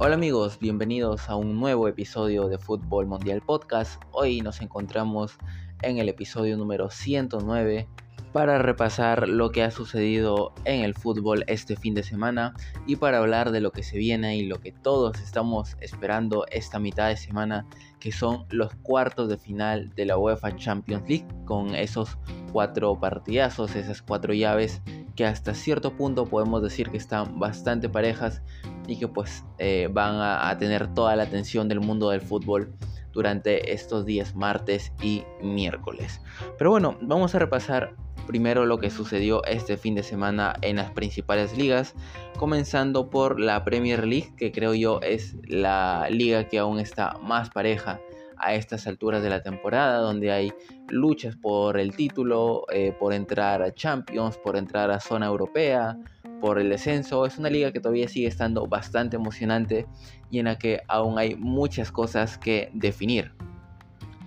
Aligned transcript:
Hola 0.00 0.14
amigos, 0.14 0.60
bienvenidos 0.60 1.28
a 1.28 1.34
un 1.34 1.58
nuevo 1.58 1.88
episodio 1.88 2.46
de 2.46 2.56
Fútbol 2.56 3.08
Mundial 3.08 3.42
Podcast. 3.44 4.00
Hoy 4.12 4.42
nos 4.42 4.60
encontramos 4.60 5.36
en 5.82 5.98
el 5.98 6.08
episodio 6.08 6.56
número 6.56 6.88
109 6.88 7.88
para 8.32 8.58
repasar 8.58 9.28
lo 9.28 9.50
que 9.50 9.64
ha 9.64 9.72
sucedido 9.72 10.54
en 10.64 10.84
el 10.84 10.94
fútbol 10.94 11.42
este 11.48 11.74
fin 11.74 11.94
de 11.94 12.04
semana 12.04 12.54
y 12.86 12.94
para 12.94 13.18
hablar 13.18 13.50
de 13.50 13.60
lo 13.60 13.72
que 13.72 13.82
se 13.82 13.98
viene 13.98 14.36
y 14.36 14.46
lo 14.46 14.60
que 14.60 14.70
todos 14.70 15.18
estamos 15.18 15.76
esperando 15.80 16.46
esta 16.52 16.78
mitad 16.78 17.08
de 17.08 17.16
semana, 17.16 17.66
que 17.98 18.12
son 18.12 18.46
los 18.50 18.72
cuartos 18.76 19.28
de 19.28 19.36
final 19.36 19.90
de 19.96 20.06
la 20.06 20.16
UEFA 20.16 20.54
Champions 20.54 21.08
League, 21.08 21.26
con 21.44 21.74
esos 21.74 22.18
cuatro 22.52 23.00
partidazos, 23.00 23.74
esas 23.74 24.00
cuatro 24.00 24.32
llaves 24.32 24.80
que 25.16 25.26
hasta 25.26 25.52
cierto 25.52 25.96
punto 25.96 26.26
podemos 26.26 26.62
decir 26.62 26.90
que 26.90 26.96
están 26.96 27.40
bastante 27.40 27.88
parejas 27.88 28.40
y 28.88 28.96
que 28.96 29.06
pues 29.06 29.44
eh, 29.58 29.88
van 29.92 30.16
a, 30.16 30.56
tener 30.58 30.92
toda 30.94 31.14
la 31.14 31.24
atención 31.24 31.68
del 31.68 31.80
mundo 31.80 32.10
del 32.10 32.22
fútbol 32.22 32.72
durante 33.12 33.72
estos 33.72 34.06
días 34.06 34.34
martes 34.34 34.92
y 35.02 35.22
miércoles. 35.42 36.20
Pero 36.56 36.70
bueno, 36.70 36.96
vamos 37.02 37.34
a 37.34 37.38
repasar 37.38 37.94
primero 38.26 38.66
lo 38.66 38.78
que 38.78 38.90
sucedió 38.90 39.44
este 39.44 39.76
fin 39.76 39.94
de 39.94 40.02
semana 40.02 40.54
en 40.62 40.76
las 40.76 40.90
principales 40.90 41.56
ligas, 41.56 41.94
comenzando 42.38 43.10
por 43.10 43.38
la 43.38 43.64
Premier 43.64 44.06
League, 44.06 44.32
que 44.36 44.52
creo 44.52 44.74
yo 44.74 45.00
es 45.02 45.36
la 45.44 46.08
liga 46.10 46.48
que 46.48 46.58
aún 46.58 46.78
está 46.78 47.18
más 47.22 47.50
pareja 47.50 48.00
a 48.38 48.54
estas 48.54 48.86
alturas 48.86 49.22
de 49.22 49.30
la 49.30 49.42
temporada, 49.42 49.98
donde 49.98 50.30
hay 50.30 50.52
luchas 50.88 51.36
por 51.36 51.78
el 51.78 51.94
título, 51.94 52.64
eh, 52.70 52.94
por 52.98 53.12
entrar 53.12 53.62
a 53.62 53.74
Champions, 53.74 54.38
por 54.38 54.56
entrar 54.56 54.90
a 54.90 55.00
zona 55.00 55.26
europea, 55.26 55.98
por 56.40 56.58
el 56.58 56.70
descenso. 56.70 57.26
Es 57.26 57.38
una 57.38 57.50
liga 57.50 57.72
que 57.72 57.80
todavía 57.80 58.08
sigue 58.08 58.26
estando 58.26 58.66
bastante 58.66 59.16
emocionante 59.16 59.86
y 60.30 60.38
en 60.38 60.46
la 60.46 60.58
que 60.58 60.82
aún 60.88 61.18
hay 61.18 61.34
muchas 61.36 61.90
cosas 61.92 62.38
que 62.38 62.70
definir. 62.74 63.32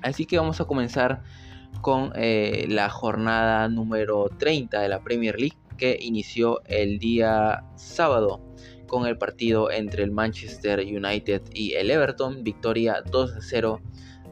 Así 0.01 0.25
que 0.25 0.37
vamos 0.37 0.59
a 0.61 0.65
comenzar 0.65 1.23
con 1.81 2.11
eh, 2.15 2.65
la 2.67 2.89
jornada 2.89 3.67
número 3.69 4.29
30 4.37 4.81
de 4.81 4.89
la 4.89 5.01
Premier 5.03 5.39
League 5.39 5.57
que 5.77 5.97
inició 5.99 6.61
el 6.65 6.99
día 6.99 7.63
sábado 7.75 8.41
con 8.87 9.07
el 9.07 9.17
partido 9.17 9.71
entre 9.71 10.03
el 10.03 10.11
Manchester 10.11 10.79
United 10.79 11.41
y 11.53 11.73
el 11.73 11.89
Everton, 11.89 12.43
victoria 12.43 13.01
2 13.09 13.35
0 13.39 13.81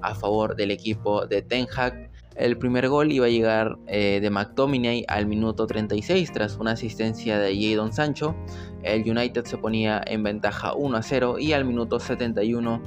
a 0.02 0.16
favor 0.16 0.55
del 0.55 0.71
equipo 0.71 1.25
de 1.25 1.41
Ten 1.41 1.66
Hag. 1.75 2.08
El 2.39 2.57
primer 2.57 2.87
gol 2.87 3.11
iba 3.11 3.25
a 3.25 3.29
llegar 3.29 3.77
eh, 3.87 4.19
de 4.21 4.29
McTominay 4.29 5.03
al 5.09 5.27
minuto 5.27 5.67
36 5.67 6.31
tras 6.31 6.55
una 6.55 6.71
asistencia 6.71 7.37
de 7.37 7.53
Jadon 7.53 7.91
Sancho. 7.91 8.33
El 8.81 9.01
United 9.01 9.43
se 9.43 9.57
ponía 9.57 10.01
en 10.07 10.23
ventaja 10.23 10.73
1 10.73 10.95
a 10.95 11.03
0 11.03 11.37
y 11.37 11.51
al 11.51 11.65
minuto 11.65 11.99
71 11.99 12.81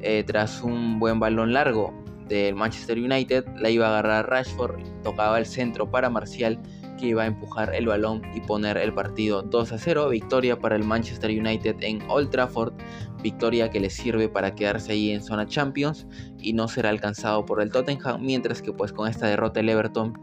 eh, 0.00 0.24
tras 0.26 0.62
un 0.62 0.98
buen 0.98 1.20
balón 1.20 1.52
largo 1.52 1.92
del 2.28 2.54
Manchester 2.54 2.96
United 2.98 3.44
la 3.58 3.68
iba 3.68 3.88
a 3.88 3.90
agarrar 3.90 4.30
Rashford, 4.30 4.80
tocaba 5.02 5.38
el 5.38 5.44
centro 5.44 5.90
para 5.90 6.08
Marcial 6.08 6.58
que 7.04 7.10
iba 7.10 7.22
a 7.22 7.26
empujar 7.26 7.74
el 7.74 7.86
balón 7.86 8.22
y 8.34 8.40
poner 8.40 8.78
el 8.78 8.92
partido 8.94 9.42
2 9.42 9.72
a 9.72 9.78
0. 9.78 10.08
Victoria 10.08 10.58
para 10.58 10.74
el 10.74 10.84
Manchester 10.84 11.30
United 11.30 11.76
en 11.80 12.02
Old 12.08 12.30
Trafford. 12.30 12.72
Victoria 13.22 13.68
que 13.70 13.78
le 13.78 13.90
sirve 13.90 14.28
para 14.28 14.54
quedarse 14.54 14.92
ahí 14.92 15.10
en 15.10 15.22
zona 15.22 15.46
Champions 15.46 16.06
y 16.38 16.54
no 16.54 16.66
será 16.66 16.88
alcanzado 16.88 17.44
por 17.44 17.60
el 17.60 17.70
Tottenham. 17.70 18.22
Mientras 18.22 18.62
que 18.62 18.72
pues 18.72 18.92
con 18.92 19.08
esta 19.08 19.26
derrota 19.26 19.60
el 19.60 19.68
Everton 19.68 20.14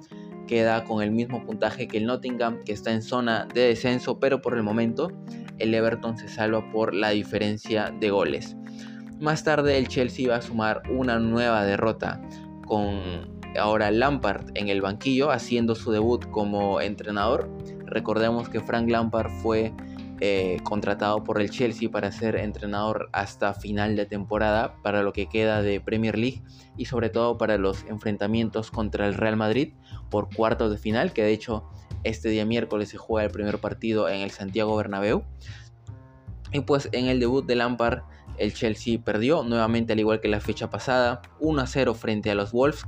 queda 0.48 0.84
con 0.84 1.04
el 1.04 1.12
mismo 1.12 1.46
puntaje 1.46 1.88
que 1.88 1.98
el 1.98 2.06
Nottingham 2.08 2.64
que 2.64 2.74
está 2.74 2.92
en 2.92 3.04
zona 3.04 3.48
de 3.54 3.62
descenso. 3.62 4.20
Pero 4.20 4.42
por 4.42 4.56
el 4.56 4.64
momento 4.64 5.12
el 5.60 5.74
Everton 5.76 6.18
se 6.18 6.28
salva 6.28 6.68
por 6.72 6.96
la 6.96 7.12
diferencia 7.12 7.94
de 8.00 8.10
goles. 8.10 8.58
Más 9.20 9.44
tarde 9.44 9.78
el 9.78 9.88
Chelsea 9.88 10.28
va 10.28 10.38
a 10.38 10.42
sumar 10.42 10.82
una 10.90 11.20
nueva 11.20 11.64
derrota 11.64 12.20
con 12.66 13.31
ahora 13.60 13.92
Lampard 13.92 14.52
en 14.56 14.70
el 14.70 14.82
banquillo 14.82 15.32
haciendo 15.32 15.76
su 15.76 15.92
debut 15.92 16.30
como 16.30 16.82
entrenador. 16.82 17.50
Recordemos 17.86 18.50
que 18.50 18.60
Frank 18.62 18.90
Lampard 18.90 19.30
fue 19.42 19.74
eh, 20.24 20.60
contratado 20.64 21.24
por 21.24 21.42
el 21.42 21.50
Chelsea 21.50 21.90
para 21.90 22.12
ser 22.12 22.36
entrenador 22.36 23.10
hasta 23.12 23.56
final 23.56 23.96
de 23.96 24.06
temporada 24.06 24.76
para 24.84 25.02
lo 25.02 25.14
que 25.14 25.28
queda 25.28 25.64
de 25.64 25.82
Premier 25.82 26.18
League 26.18 26.44
y 26.78 26.86
sobre 26.86 27.10
todo 27.10 27.40
para 27.40 27.58
los 27.58 27.84
enfrentamientos 27.86 28.70
contra 28.70 29.08
el 29.08 29.16
Real 29.16 29.36
Madrid 29.36 29.74
por 30.12 30.34
cuartos 30.34 30.70
de 30.70 30.78
final, 30.78 31.12
que 31.12 31.24
de 31.24 31.32
hecho 31.32 31.68
este 32.04 32.30
día 32.30 32.46
miércoles 32.46 32.90
se 32.90 32.98
juega 32.98 33.26
el 33.26 33.32
primer 33.32 33.58
partido 33.58 34.10
en 34.10 34.22
el 34.22 34.32
Santiago 34.32 34.76
Bernabéu. 34.76 35.24
Y 36.54 36.60
pues 36.62 36.90
en 36.92 37.08
el 37.08 37.20
debut 37.20 37.46
de 37.46 37.56
Lampard 37.56 38.04
el 38.38 38.54
Chelsea 38.54 39.00
perdió 39.04 39.44
nuevamente 39.44 39.94
al 39.94 40.00
igual 40.00 40.22
que 40.22 40.28
la 40.28 40.40
fecha 40.40 40.70
pasada 40.70 41.22
1 41.40 41.62
a 41.62 41.66
0 41.68 41.94
frente 41.96 42.30
a 42.30 42.36
los 42.36 42.52
Wolves 42.52 42.86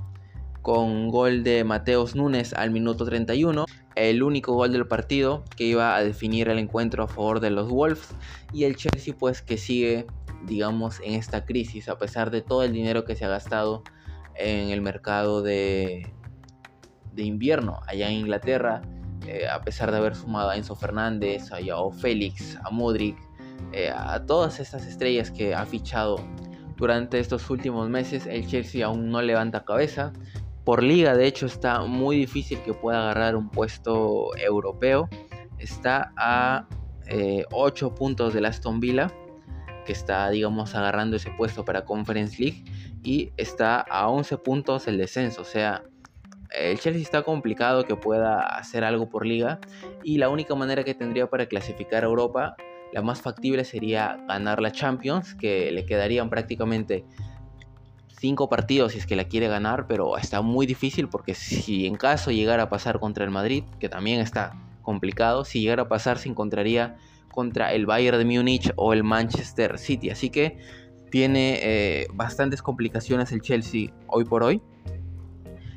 con 0.64 1.10
gol 1.10 1.44
de 1.44 1.64
Mateos 1.64 2.16
Núñez 2.16 2.54
al 2.54 2.72
minuto 2.72 3.06
31, 3.06 3.66
el 3.96 4.24
único 4.24 4.54
gol 4.54 4.72
del 4.72 4.88
partido 4.88 5.44
que 5.56 5.66
iba 5.66 5.96
a 5.96 6.04
definir 6.04 6.50
el 6.50 6.58
encuentro 6.58 7.04
a 7.04 7.08
favor 7.08 7.40
de 7.42 7.52
los 7.52 7.70
Wolves. 7.70 8.16
Y 8.52 8.64
el 8.64 8.76
Chelsea 8.76 9.14
pues 9.18 9.44
que 9.44 9.58
sigue 9.58 10.08
digamos 10.48 11.00
en 11.04 11.14
esta 11.14 11.46
crisis 11.46 11.88
a 11.90 11.98
pesar 11.98 12.32
de 12.32 12.42
todo 12.42 12.64
el 12.64 12.74
dinero 12.74 13.06
que 13.06 13.16
se 13.16 13.26
ha 13.26 13.30
gastado 13.30 13.84
en 14.36 14.70
el 14.70 14.82
mercado 14.82 15.42
de, 15.42 16.12
de 17.14 17.24
invierno 17.24 17.80
allá 17.88 18.10
en 18.10 18.16
Inglaterra, 18.16 18.82
eh, 19.28 19.48
a 19.48 19.62
pesar 19.62 19.92
de 19.92 19.98
haber 19.98 20.16
sumado 20.16 20.50
a 20.50 20.58
Enzo 20.58 20.76
Fernández, 20.76 21.52
a 21.52 21.58
Joao 21.64 21.92
Félix, 21.92 22.58
a 22.64 22.70
Modric, 22.72 23.18
eh, 23.72 23.92
a 23.96 24.26
todas 24.26 24.60
estas 24.60 24.86
estrellas 24.86 25.30
que 25.30 25.54
ha 25.54 25.66
fichado 25.66 26.18
durante 26.76 27.20
estos 27.20 27.50
últimos 27.50 27.90
meses, 27.90 28.26
el 28.26 28.48
Chelsea 28.48 28.86
aún 28.86 29.10
no 29.10 29.22
levanta 29.22 29.64
cabeza, 29.64 30.12
por 30.64 30.82
liga, 30.82 31.16
de 31.16 31.28
hecho, 31.28 31.46
está 31.46 31.82
muy 31.82 32.18
difícil 32.18 32.60
que 32.62 32.74
pueda 32.74 33.00
agarrar 33.00 33.36
un 33.36 33.50
puesto 33.50 34.36
europeo. 34.38 35.10
Está 35.60 36.14
a 36.16 36.68
8 37.52 37.88
eh, 37.88 37.92
puntos 37.98 38.34
del 38.34 38.46
Aston 38.46 38.80
Villa, 38.80 39.12
que 39.86 39.92
está, 39.92 40.30
digamos, 40.30 40.74
agarrando 40.76 41.18
ese 41.18 41.32
puesto 41.32 41.66
para 41.66 41.84
Conference 41.84 42.42
League. 42.42 42.64
Y 43.04 43.34
está 43.36 43.82
a 43.82 44.08
11 44.08 44.38
puntos 44.38 44.88
el 44.88 44.98
descenso. 44.98 45.42
O 45.42 45.46
sea, 45.46 45.84
el 46.52 46.80
Chelsea 46.80 47.02
está 47.02 47.24
complicado 47.24 47.84
que 47.84 47.98
pueda 47.98 48.40
hacer 48.40 48.86
algo 48.86 49.10
por 49.10 49.26
liga. 49.26 49.60
Y 50.02 50.18
la 50.18 50.30
única 50.30 50.56
manera 50.56 50.86
que 50.86 50.94
tendría 50.94 51.30
para 51.30 51.46
clasificar 51.48 52.04
a 52.04 52.08
Europa, 52.08 52.56
la 52.94 53.02
más 53.02 53.22
factible 53.22 53.66
sería 53.66 54.18
ganar 54.30 54.62
la 54.62 54.72
Champions, 54.72 55.36
que 55.36 55.72
le 55.74 55.86
quedarían 55.86 56.30
prácticamente 56.30 57.04
cinco 58.24 58.48
partidos 58.48 58.94
si 58.94 59.00
es 59.00 59.06
que 59.06 59.18
la 59.18 59.26
quiere 59.26 59.50
ganar, 59.50 59.86
pero 59.86 60.18
está 60.18 60.42
muy 60.42 60.66
difícil 60.66 61.10
porque 61.10 61.36
si 61.36 61.86
en 61.86 61.96
caso 61.96 62.32
llegara 62.32 62.64
a 62.64 62.70
pasar 62.70 63.02
contra 63.02 63.26
el 63.26 63.32
Madrid, 63.32 63.66
que 63.82 63.90
también 63.90 64.22
está 64.22 64.54
complicado, 64.82 65.44
si 65.44 65.60
llegara 65.60 65.84
a 65.84 65.90
pasar 65.90 66.18
se 66.18 66.30
encontraría 66.30 66.96
contra 67.34 67.74
el 67.74 67.86
Bayern 67.86 68.18
de 68.18 68.24
Múnich 68.24 68.72
o 68.78 68.94
el 68.94 69.04
Manchester 69.04 69.78
City. 69.78 70.10
Así 70.10 70.30
que 70.30 70.58
tiene 71.12 71.60
eh, 71.64 72.08
bastantes 72.14 72.62
complicaciones 72.62 73.34
el 73.34 73.42
Chelsea 73.42 73.90
hoy 74.08 74.24
por 74.24 74.44
hoy. 74.44 74.62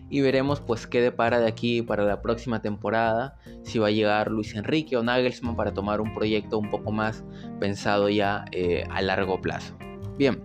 Y 0.09 0.21
veremos 0.21 0.61
pues 0.61 0.87
qué 0.87 1.01
depara 1.01 1.41
de 1.41 1.49
aquí 1.49 1.83
para 1.83 2.05
la 2.05 2.23
próxima 2.23 2.63
temporada. 2.63 3.41
Si 3.65 3.81
va 3.81 3.89
a 3.89 3.91
llegar 3.91 4.31
Luis 4.31 4.55
Enrique 4.55 4.97
o 4.97 5.03
Nagelsmann 5.03 5.57
para 5.57 5.75
tomar 5.75 6.01
un 6.01 6.15
proyecto 6.15 6.59
un 6.61 6.71
poco 6.71 6.93
más 6.93 7.25
pensado 7.59 8.09
ya 8.09 8.45
eh, 8.53 8.85
a 8.89 9.03
largo 9.03 9.41
plazo. 9.41 9.77
Bien, 10.17 10.41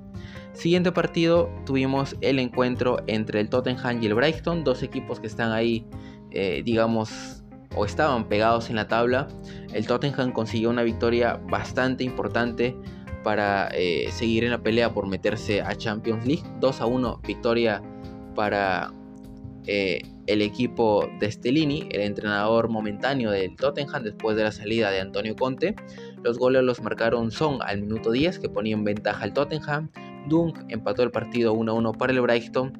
Siguiente 0.53 0.91
partido 0.91 1.50
tuvimos 1.66 2.16
el 2.22 2.39
encuentro 2.39 3.00
entre 3.07 3.39
el 3.39 3.50
Tottenham 3.50 4.03
y 4.03 4.07
el 4.07 4.16
Brighton, 4.16 4.63
dos 4.63 4.84
equipos 4.84 5.19
que 5.19 5.28
están 5.28 5.51
ahí, 5.51 5.85
eh, 6.31 6.62
digamos, 6.63 7.44
o 7.75 7.85
estaban 7.85 8.28
pegados 8.28 8.69
en 8.69 8.75
la 8.75 8.88
tabla. 8.88 9.28
El 9.73 9.87
Tottenham 9.87 10.34
consiguió 10.34 10.70
una 10.70 10.84
victoria 10.84 11.40
bastante 11.49 12.03
importante 12.03 12.76
para 13.23 13.70
eh, 13.73 14.09
seguir 14.11 14.43
en 14.43 14.52
la 14.52 14.61
pelea 14.61 14.93
por 14.93 15.08
meterse 15.08 15.61
a 15.61 15.76
Champions 15.76 16.26
League. 16.26 16.43
2 16.59 16.81
a 16.81 16.85
1 16.85 17.22
victoria 17.26 17.81
para 18.35 18.91
eh, 19.67 20.02
el 20.28 20.41
equipo 20.41 21.08
de 21.20 21.31
Stellini, 21.31 21.87
el 21.91 22.02
entrenador 22.02 22.70
momentáneo 22.70 23.31
del 23.31 23.55
Tottenham 23.55 24.03
después 24.03 24.35
de 24.35 24.43
la 24.43 24.52
salida 24.52 24.91
de 24.91 24.99
Antonio 24.99 25.35
Conte. 25.35 25.76
Los 26.23 26.37
goles 26.37 26.64
los 26.64 26.81
marcaron 26.81 27.31
Son 27.31 27.59
al 27.61 27.81
minuto 27.81 28.11
10 28.11 28.40
que 28.40 28.49
ponía 28.49 28.73
en 28.73 28.84
ventaja 28.84 29.23
al 29.23 29.34
Tottenham. 29.34 29.90
Dunk 30.28 30.59
empató 30.70 31.03
el 31.03 31.12
partido 31.12 31.53
1-1 31.56 31.97
para 31.97 32.14
el 32.14 32.22
Brighton 32.22 32.78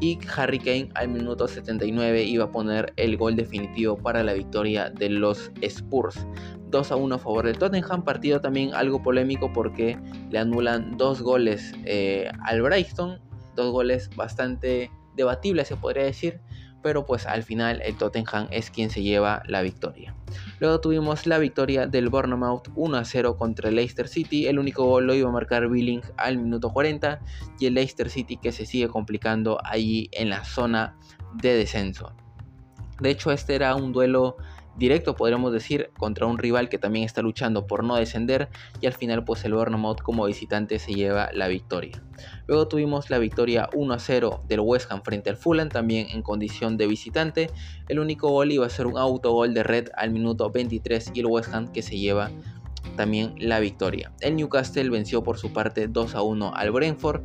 y 0.00 0.18
Harry 0.36 0.58
Kane 0.58 0.88
al 0.94 1.08
minuto 1.08 1.48
79 1.48 2.22
iba 2.22 2.44
a 2.44 2.50
poner 2.50 2.92
el 2.96 3.16
gol 3.16 3.36
definitivo 3.36 3.96
para 3.96 4.22
la 4.22 4.32
victoria 4.32 4.90
de 4.90 5.10
los 5.10 5.50
Spurs. 5.62 6.26
2 6.70 6.92
a 6.92 6.96
1 6.96 7.14
a 7.14 7.18
favor 7.18 7.46
del 7.46 7.58
Tottenham, 7.58 8.04
partido 8.04 8.40
también 8.40 8.74
algo 8.74 9.02
polémico 9.02 9.52
porque 9.52 9.98
le 10.30 10.38
anulan 10.38 10.96
dos 10.96 11.22
goles 11.22 11.72
eh, 11.84 12.30
al 12.44 12.62
Brighton, 12.62 13.18
dos 13.56 13.72
goles 13.72 14.10
bastante 14.14 14.90
debatibles 15.16 15.68
se 15.68 15.76
podría 15.76 16.04
decir, 16.04 16.40
pero 16.82 17.06
pues 17.06 17.26
al 17.26 17.42
final 17.42 17.80
el 17.82 17.96
Tottenham 17.96 18.48
es 18.50 18.70
quien 18.70 18.90
se 18.90 19.02
lleva 19.02 19.42
la 19.46 19.62
victoria. 19.62 20.14
Luego 20.60 20.80
tuvimos 20.80 21.26
la 21.26 21.38
victoria 21.38 21.86
del 21.86 22.08
Bournemouth 22.08 22.68
1 22.74 22.96
a 22.96 23.04
0 23.04 23.36
contra 23.36 23.68
el 23.68 23.76
Leicester 23.76 24.08
City. 24.08 24.46
El 24.46 24.58
único 24.58 24.84
gol 24.84 25.06
lo 25.06 25.14
iba 25.14 25.28
a 25.28 25.32
marcar 25.32 25.68
Billing 25.68 26.02
al 26.16 26.38
minuto 26.38 26.70
40 26.70 27.20
y 27.58 27.66
el 27.66 27.74
Leicester 27.74 28.10
City 28.10 28.36
que 28.36 28.52
se 28.52 28.66
sigue 28.66 28.88
complicando 28.88 29.58
allí 29.64 30.08
en 30.12 30.30
la 30.30 30.44
zona 30.44 30.96
de 31.34 31.54
descenso. 31.54 32.12
De 33.00 33.10
hecho, 33.10 33.30
este 33.30 33.54
era 33.54 33.74
un 33.76 33.92
duelo 33.92 34.36
directo, 34.78 35.16
podríamos 35.16 35.52
decir, 35.52 35.90
contra 35.98 36.26
un 36.26 36.38
rival 36.38 36.68
que 36.68 36.78
también 36.78 37.04
está 37.04 37.20
luchando 37.20 37.66
por 37.66 37.84
no 37.84 37.96
descender 37.96 38.48
y 38.80 38.86
al 38.86 38.92
final 38.92 39.24
pues 39.24 39.44
el 39.44 39.54
Bournemouth 39.54 40.00
como 40.00 40.24
visitante 40.24 40.78
se 40.78 40.94
lleva 40.94 41.30
la 41.32 41.48
victoria. 41.48 42.02
Luego 42.46 42.68
tuvimos 42.68 43.10
la 43.10 43.18
victoria 43.18 43.68
1 43.74 43.94
a 43.94 43.98
0 43.98 44.44
del 44.48 44.60
West 44.60 44.90
Ham 44.90 45.02
frente 45.02 45.30
al 45.30 45.36
Fulham, 45.36 45.68
también 45.68 46.08
en 46.10 46.22
condición 46.22 46.76
de 46.76 46.86
visitante. 46.86 47.50
El 47.88 47.98
único 47.98 48.30
gol 48.30 48.52
iba 48.52 48.66
a 48.66 48.70
ser 48.70 48.86
un 48.86 48.96
autogol 48.96 49.54
de 49.54 49.62
Red 49.62 49.88
al 49.94 50.10
minuto 50.10 50.50
23 50.50 51.12
y 51.14 51.20
el 51.20 51.26
West 51.26 51.52
Ham 51.52 51.70
que 51.72 51.82
se 51.82 51.98
lleva 51.98 52.30
también 52.96 53.34
la 53.38 53.60
victoria. 53.60 54.12
El 54.20 54.36
Newcastle 54.36 54.90
venció 54.90 55.22
por 55.22 55.38
su 55.38 55.52
parte 55.52 55.88
2 55.88 56.14
a 56.14 56.22
1 56.22 56.52
al 56.54 56.70
Brentford. 56.70 57.22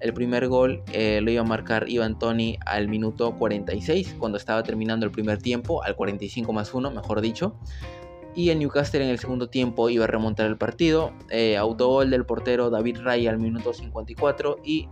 El 0.00 0.12
primer 0.12 0.48
gol 0.48 0.82
eh, 0.92 1.20
lo 1.22 1.30
iba 1.30 1.42
a 1.42 1.46
marcar 1.46 1.88
Ivan 1.88 2.18
Tony 2.18 2.58
al 2.66 2.88
minuto 2.88 3.36
46, 3.36 4.16
cuando 4.18 4.36
estaba 4.36 4.62
terminando 4.62 5.06
el 5.06 5.12
primer 5.12 5.38
tiempo, 5.38 5.82
al 5.82 5.96
45 5.96 6.52
más 6.52 6.74
1, 6.74 6.90
mejor 6.90 7.20
dicho. 7.20 7.56
Y 8.34 8.50
el 8.50 8.58
Newcastle 8.58 9.02
en 9.02 9.10
el 9.10 9.18
segundo 9.18 9.48
tiempo 9.48 9.88
iba 9.88 10.04
a 10.04 10.08
remontar 10.08 10.46
el 10.46 10.58
partido. 10.58 11.12
Eh, 11.30 11.56
autogol 11.56 12.10
del 12.10 12.26
portero 12.26 12.68
David 12.68 12.98
Ray 13.00 13.28
al 13.28 13.38
minuto 13.38 13.72
54 13.72 14.58
y 14.64 14.88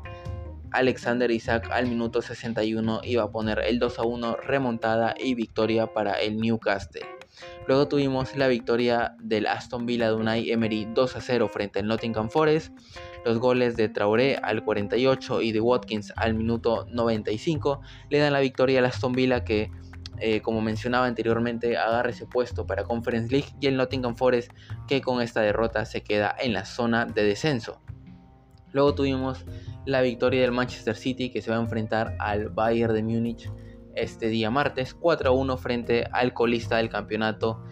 Alexander 0.70 1.30
Isaac 1.30 1.68
al 1.70 1.86
minuto 1.86 2.22
61 2.22 3.00
iba 3.04 3.24
a 3.24 3.30
poner 3.30 3.58
el 3.66 3.78
2 3.78 3.98
a 3.98 4.02
1 4.02 4.36
remontada 4.36 5.14
y 5.18 5.34
victoria 5.34 5.92
para 5.92 6.14
el 6.14 6.38
Newcastle. 6.38 7.02
Luego 7.66 7.88
tuvimos 7.88 8.36
la 8.36 8.48
victoria 8.48 9.16
del 9.20 9.46
Aston 9.46 9.86
Villa 9.86 10.08
de 10.08 10.14
Unai 10.14 10.50
Emery 10.50 10.86
2 10.92 11.16
a 11.16 11.20
0 11.20 11.48
frente 11.48 11.78
al 11.80 11.86
Nottingham 11.86 12.28
Forest. 12.28 12.72
Los 13.24 13.38
goles 13.38 13.76
de 13.76 13.88
Traoré 13.88 14.36
al 14.36 14.64
48 14.64 15.42
y 15.42 15.52
de 15.52 15.60
Watkins 15.60 16.12
al 16.16 16.34
minuto 16.34 16.86
95 16.90 17.80
le 18.10 18.18
dan 18.18 18.32
la 18.32 18.40
victoria 18.40 18.80
al 18.80 18.86
Aston 18.86 19.12
Villa 19.12 19.44
que 19.44 19.70
eh, 20.24 20.40
como 20.40 20.60
mencionaba 20.60 21.06
anteriormente, 21.06 21.76
agarra 21.76 22.10
ese 22.10 22.26
puesto 22.26 22.64
para 22.64 22.84
Conference 22.84 23.28
League 23.28 23.48
y 23.60 23.66
el 23.66 23.76
Nottingham 23.76 24.14
Forest 24.14 24.52
que 24.86 25.00
con 25.00 25.20
esta 25.20 25.40
derrota 25.40 25.84
se 25.84 26.02
queda 26.02 26.32
en 26.38 26.52
la 26.52 26.64
zona 26.64 27.06
de 27.06 27.24
descenso. 27.24 27.80
Luego 28.72 28.94
tuvimos 28.94 29.44
la 29.84 30.00
victoria 30.00 30.42
del 30.42 30.52
Manchester 30.52 30.94
City 30.94 31.30
que 31.30 31.42
se 31.42 31.50
va 31.50 31.56
a 31.56 31.60
enfrentar 31.60 32.14
al 32.20 32.50
Bayern 32.50 32.94
de 32.94 33.02
Múnich 33.02 33.50
este 33.94 34.28
día 34.28 34.50
martes 34.50 34.94
4 34.94 35.30
a 35.30 35.32
1 35.32 35.56
frente 35.56 36.06
al 36.12 36.32
colista 36.34 36.76
del 36.76 36.88
campeonato, 36.88 37.62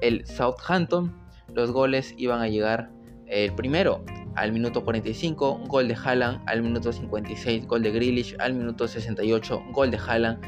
el 0.00 0.26
Southampton. 0.26 1.16
Los 1.54 1.72
goles 1.72 2.14
iban 2.16 2.40
a 2.40 2.48
llegar 2.48 2.90
el 3.26 3.52
primero 3.54 4.04
al 4.36 4.52
minuto 4.52 4.84
45, 4.84 5.62
gol 5.66 5.88
de 5.88 5.94
Haaland, 5.94 6.42
al 6.46 6.62
minuto 6.62 6.92
56, 6.92 7.66
gol 7.66 7.82
de 7.82 7.90
Grealish, 7.90 8.36
al 8.38 8.54
minuto 8.54 8.86
68, 8.86 9.62
gol 9.72 9.90
de 9.90 9.98
Haaland. 9.98 10.40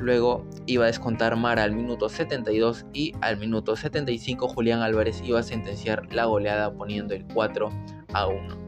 Luego 0.00 0.46
iba 0.66 0.84
a 0.84 0.86
descontar 0.88 1.36
Mara 1.36 1.62
al 1.62 1.72
minuto 1.72 2.08
72 2.08 2.86
y 2.92 3.12
al 3.20 3.36
minuto 3.36 3.76
75 3.76 4.48
Julián 4.48 4.80
Álvarez 4.80 5.22
iba 5.24 5.40
a 5.40 5.42
sentenciar 5.42 6.12
la 6.12 6.24
goleada 6.24 6.72
poniendo 6.74 7.14
el 7.14 7.24
4 7.32 7.70
a 8.12 8.26
1. 8.26 8.63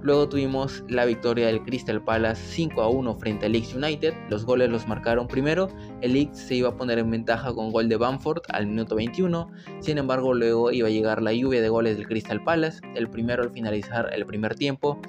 Luego 0.00 0.28
tuvimos 0.28 0.84
la 0.88 1.04
victoria 1.04 1.48
del 1.48 1.62
Crystal 1.62 2.02
Palace 2.02 2.40
5 2.54 2.80
a 2.80 2.88
1 2.88 3.16
frente 3.16 3.46
al 3.46 3.52
Leeds 3.52 3.74
United. 3.74 4.14
Los 4.30 4.44
goles 4.44 4.70
los 4.70 4.86
marcaron 4.86 5.26
primero. 5.26 5.68
El 6.00 6.12
Leeds 6.12 6.38
se 6.38 6.54
iba 6.56 6.68
a 6.68 6.76
poner 6.76 6.98
en 6.98 7.10
ventaja 7.10 7.52
con 7.52 7.72
gol 7.72 7.88
de 7.88 7.96
Bamford 7.96 8.42
al 8.50 8.68
minuto 8.68 8.94
21. 8.94 9.50
Sin 9.80 9.98
embargo, 9.98 10.34
luego 10.34 10.70
iba 10.70 10.88
a 10.88 10.90
llegar 10.90 11.20
la 11.20 11.32
lluvia 11.32 11.60
de 11.60 11.68
goles 11.68 11.96
del 11.96 12.06
Crystal 12.06 12.42
Palace. 12.44 12.80
El 12.94 13.10
primero 13.10 13.42
al 13.42 13.50
finalizar 13.50 14.10
el 14.14 14.24
primer 14.24 14.54
tiempo. 14.54 15.00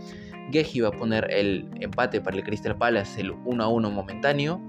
Geji 0.52 0.80
iba 0.80 0.90
a 0.90 0.92
poner 0.92 1.32
el 1.32 1.70
empate 1.80 2.22
para 2.22 2.38
el 2.38 2.44
Crystal 2.44 2.76
Palace, 2.76 3.22
el 3.22 3.32
1 3.32 3.64
a 3.64 3.68
1 3.68 3.92
momentáneo. 3.92 4.60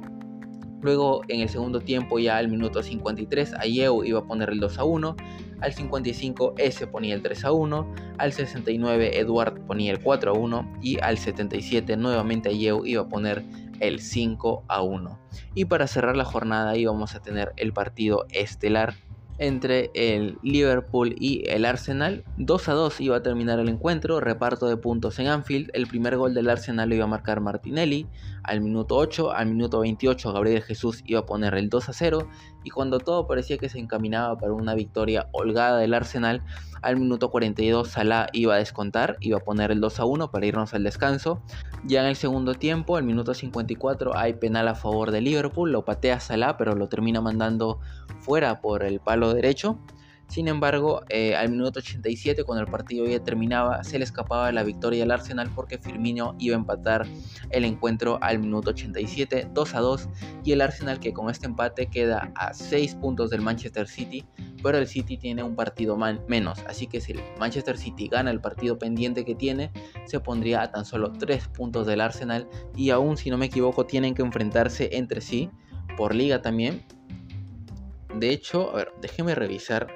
Luego 0.83 1.23
en 1.29 1.41
el 1.41 1.49
segundo 1.49 1.81
tiempo 1.81 2.19
ya 2.19 2.37
al 2.37 2.49
minuto 2.49 2.83
53 2.83 3.55
Ayew 3.55 4.05
iba 4.05 4.21
a 4.21 4.25
poner 4.25 4.51
el 4.51 4.61
2 4.61 4.79
a 4.79 4.85
1 4.85 5.17
al 5.61 5.75
55 5.75 6.55
S 6.57 6.87
ponía 6.87 7.15
el 7.15 7.23
3 7.23 7.45
a 7.45 7.53
1, 7.53 7.95
al 8.19 8.33
69 8.33 9.19
Eduard 9.19 9.61
ponía 9.67 9.93
el 9.93 10.01
4 10.01 10.33
a 10.33 10.35
1 10.35 10.79
y 10.81 10.99
al 11.01 11.19
77 11.19 11.97
nuevamente 11.97 12.49
Ayew 12.49 12.87
iba 12.87 13.03
a 13.03 13.09
poner 13.09 13.45
el 13.81 14.01
5 14.01 14.65
a 14.69 14.83
1. 14.83 15.19
Y 15.55 15.67
para 15.67 15.87
cerrar 15.87 16.17
la 16.17 16.25
jornada 16.25 16.77
íbamos 16.77 17.15
a 17.15 17.21
tener 17.21 17.53
el 17.57 17.73
partido 17.73 18.27
estelar 18.31 18.95
entre 19.41 19.91
el 19.95 20.39
Liverpool 20.43 21.17
y 21.19 21.49
el 21.49 21.65
Arsenal. 21.65 22.25
2 22.37 22.69
a 22.69 22.73
2 22.75 23.01
iba 23.01 23.17
a 23.17 23.23
terminar 23.23 23.59
el 23.59 23.71
encuentro, 23.71 24.21
reparto 24.21 24.69
de 24.69 24.77
puntos 24.77 25.19
en 25.19 25.29
Anfield. 25.29 25.71
El 25.73 25.87
primer 25.87 26.17
gol 26.19 26.35
del 26.35 26.51
Arsenal 26.51 26.91
lo 26.91 26.95
iba 26.95 27.05
a 27.05 27.09
marcar 27.09 27.41
Martinelli 27.41 28.07
al 28.43 28.61
minuto 28.61 28.97
8, 28.97 29.33
al 29.33 29.47
minuto 29.47 29.81
28 29.81 30.33
Gabriel 30.33 30.63
Jesús 30.63 31.03
iba 31.07 31.21
a 31.21 31.27
poner 31.27 31.55
el 31.55 31.69
2 31.69 31.89
a 31.89 31.93
0 31.93 32.29
y 32.65 32.71
cuando 32.71 32.99
todo 32.99 33.27
parecía 33.27 33.59
que 33.59 33.69
se 33.69 33.79
encaminaba 33.79 34.37
para 34.37 34.53
una 34.53 34.75
victoria 34.75 35.29
holgada 35.33 35.79
del 35.79 35.95
Arsenal, 35.95 36.43
al 36.83 36.97
minuto 36.97 37.31
42 37.31 37.89
Salah 37.89 38.27
iba 38.33 38.55
a 38.55 38.59
descontar, 38.59 39.17
iba 39.21 39.39
a 39.39 39.41
poner 39.41 39.71
el 39.71 39.81
2 39.81 40.01
a 40.01 40.05
1 40.05 40.31
para 40.31 40.47
irnos 40.47 40.75
al 40.75 40.85
descanso. 40.85 41.43
Ya 41.85 42.01
en 42.03 42.07
el 42.07 42.17
segundo 42.17 42.55
tiempo, 42.55 42.97
al 42.97 43.05
minuto 43.05 43.35
54 43.35 44.17
hay 44.17 44.35
penal 44.35 44.69
a 44.69 44.75
favor 44.75 45.11
de 45.11 45.21
Liverpool, 45.21 45.73
lo 45.73 45.85
patea 45.85 46.21
Salah 46.21 46.57
pero 46.57 46.75
lo 46.75 46.89
termina 46.89 47.21
mandando 47.21 47.81
fuera 48.21 48.61
por 48.61 48.83
el 48.83 49.01
palo 49.01 49.35
derecho. 49.35 49.79
Sin 50.31 50.47
embargo, 50.47 51.03
eh, 51.09 51.35
al 51.35 51.49
minuto 51.49 51.81
87, 51.81 52.45
cuando 52.45 52.65
el 52.65 52.71
partido 52.71 53.05
ya 53.05 53.19
terminaba, 53.19 53.83
se 53.83 53.99
le 53.99 54.05
escapaba 54.05 54.53
la 54.53 54.63
victoria 54.63 55.03
al 55.03 55.11
Arsenal 55.11 55.51
porque 55.53 55.77
Firmino 55.77 56.37
iba 56.39 56.55
a 56.55 56.61
empatar 56.61 57.05
el 57.51 57.65
encuentro 57.65 58.17
al 58.23 58.39
minuto 58.39 58.71
87, 58.71 59.49
2 59.53 59.75
a 59.75 59.81
2, 59.81 60.09
y 60.45 60.53
el 60.53 60.61
Arsenal 60.61 61.01
que 61.01 61.13
con 61.13 61.31
este 61.31 61.47
empate 61.47 61.87
queda 61.87 62.31
a 62.37 62.55
6 62.55 62.95
puntos 62.95 63.31
del 63.31 63.41
Manchester 63.41 63.89
City, 63.89 64.25
pero 64.63 64.79
el 64.79 64.87
City 64.87 65.17
tiene 65.17 65.43
un 65.43 65.57
partido 65.57 65.97
menos, 65.97 66.61
así 66.69 66.87
que 66.87 67.01
si 67.01 67.11
el 67.11 67.21
Manchester 67.41 67.77
City 67.77 68.07
gana 68.07 68.31
el 68.31 68.41
partido 68.41 68.79
pendiente 68.79 69.25
que 69.25 69.35
tiene, 69.35 69.73
se 70.05 70.21
pondría 70.21 70.63
a 70.63 70.71
tan 70.71 70.85
solo 70.85 71.11
3 71.11 71.49
puntos 71.49 71.89
del 71.89 72.01
Arsenal, 72.01 72.49
y 72.77 72.91
aún 72.91 73.17
si 73.17 73.31
no 73.31 73.37
me 73.37 73.47
equivoco 73.47 73.85
tienen 73.85 74.15
que 74.15 74.23
enfrentarse 74.23 74.91
entre 74.93 75.23
sí 75.23 75.51
por 75.97 76.15
liga 76.15 76.41
también. 76.41 76.85
De 78.15 78.31
hecho, 78.31 78.71
a 78.71 78.77
ver, 78.77 78.93
déjeme 79.01 79.35
revisar 79.35 79.89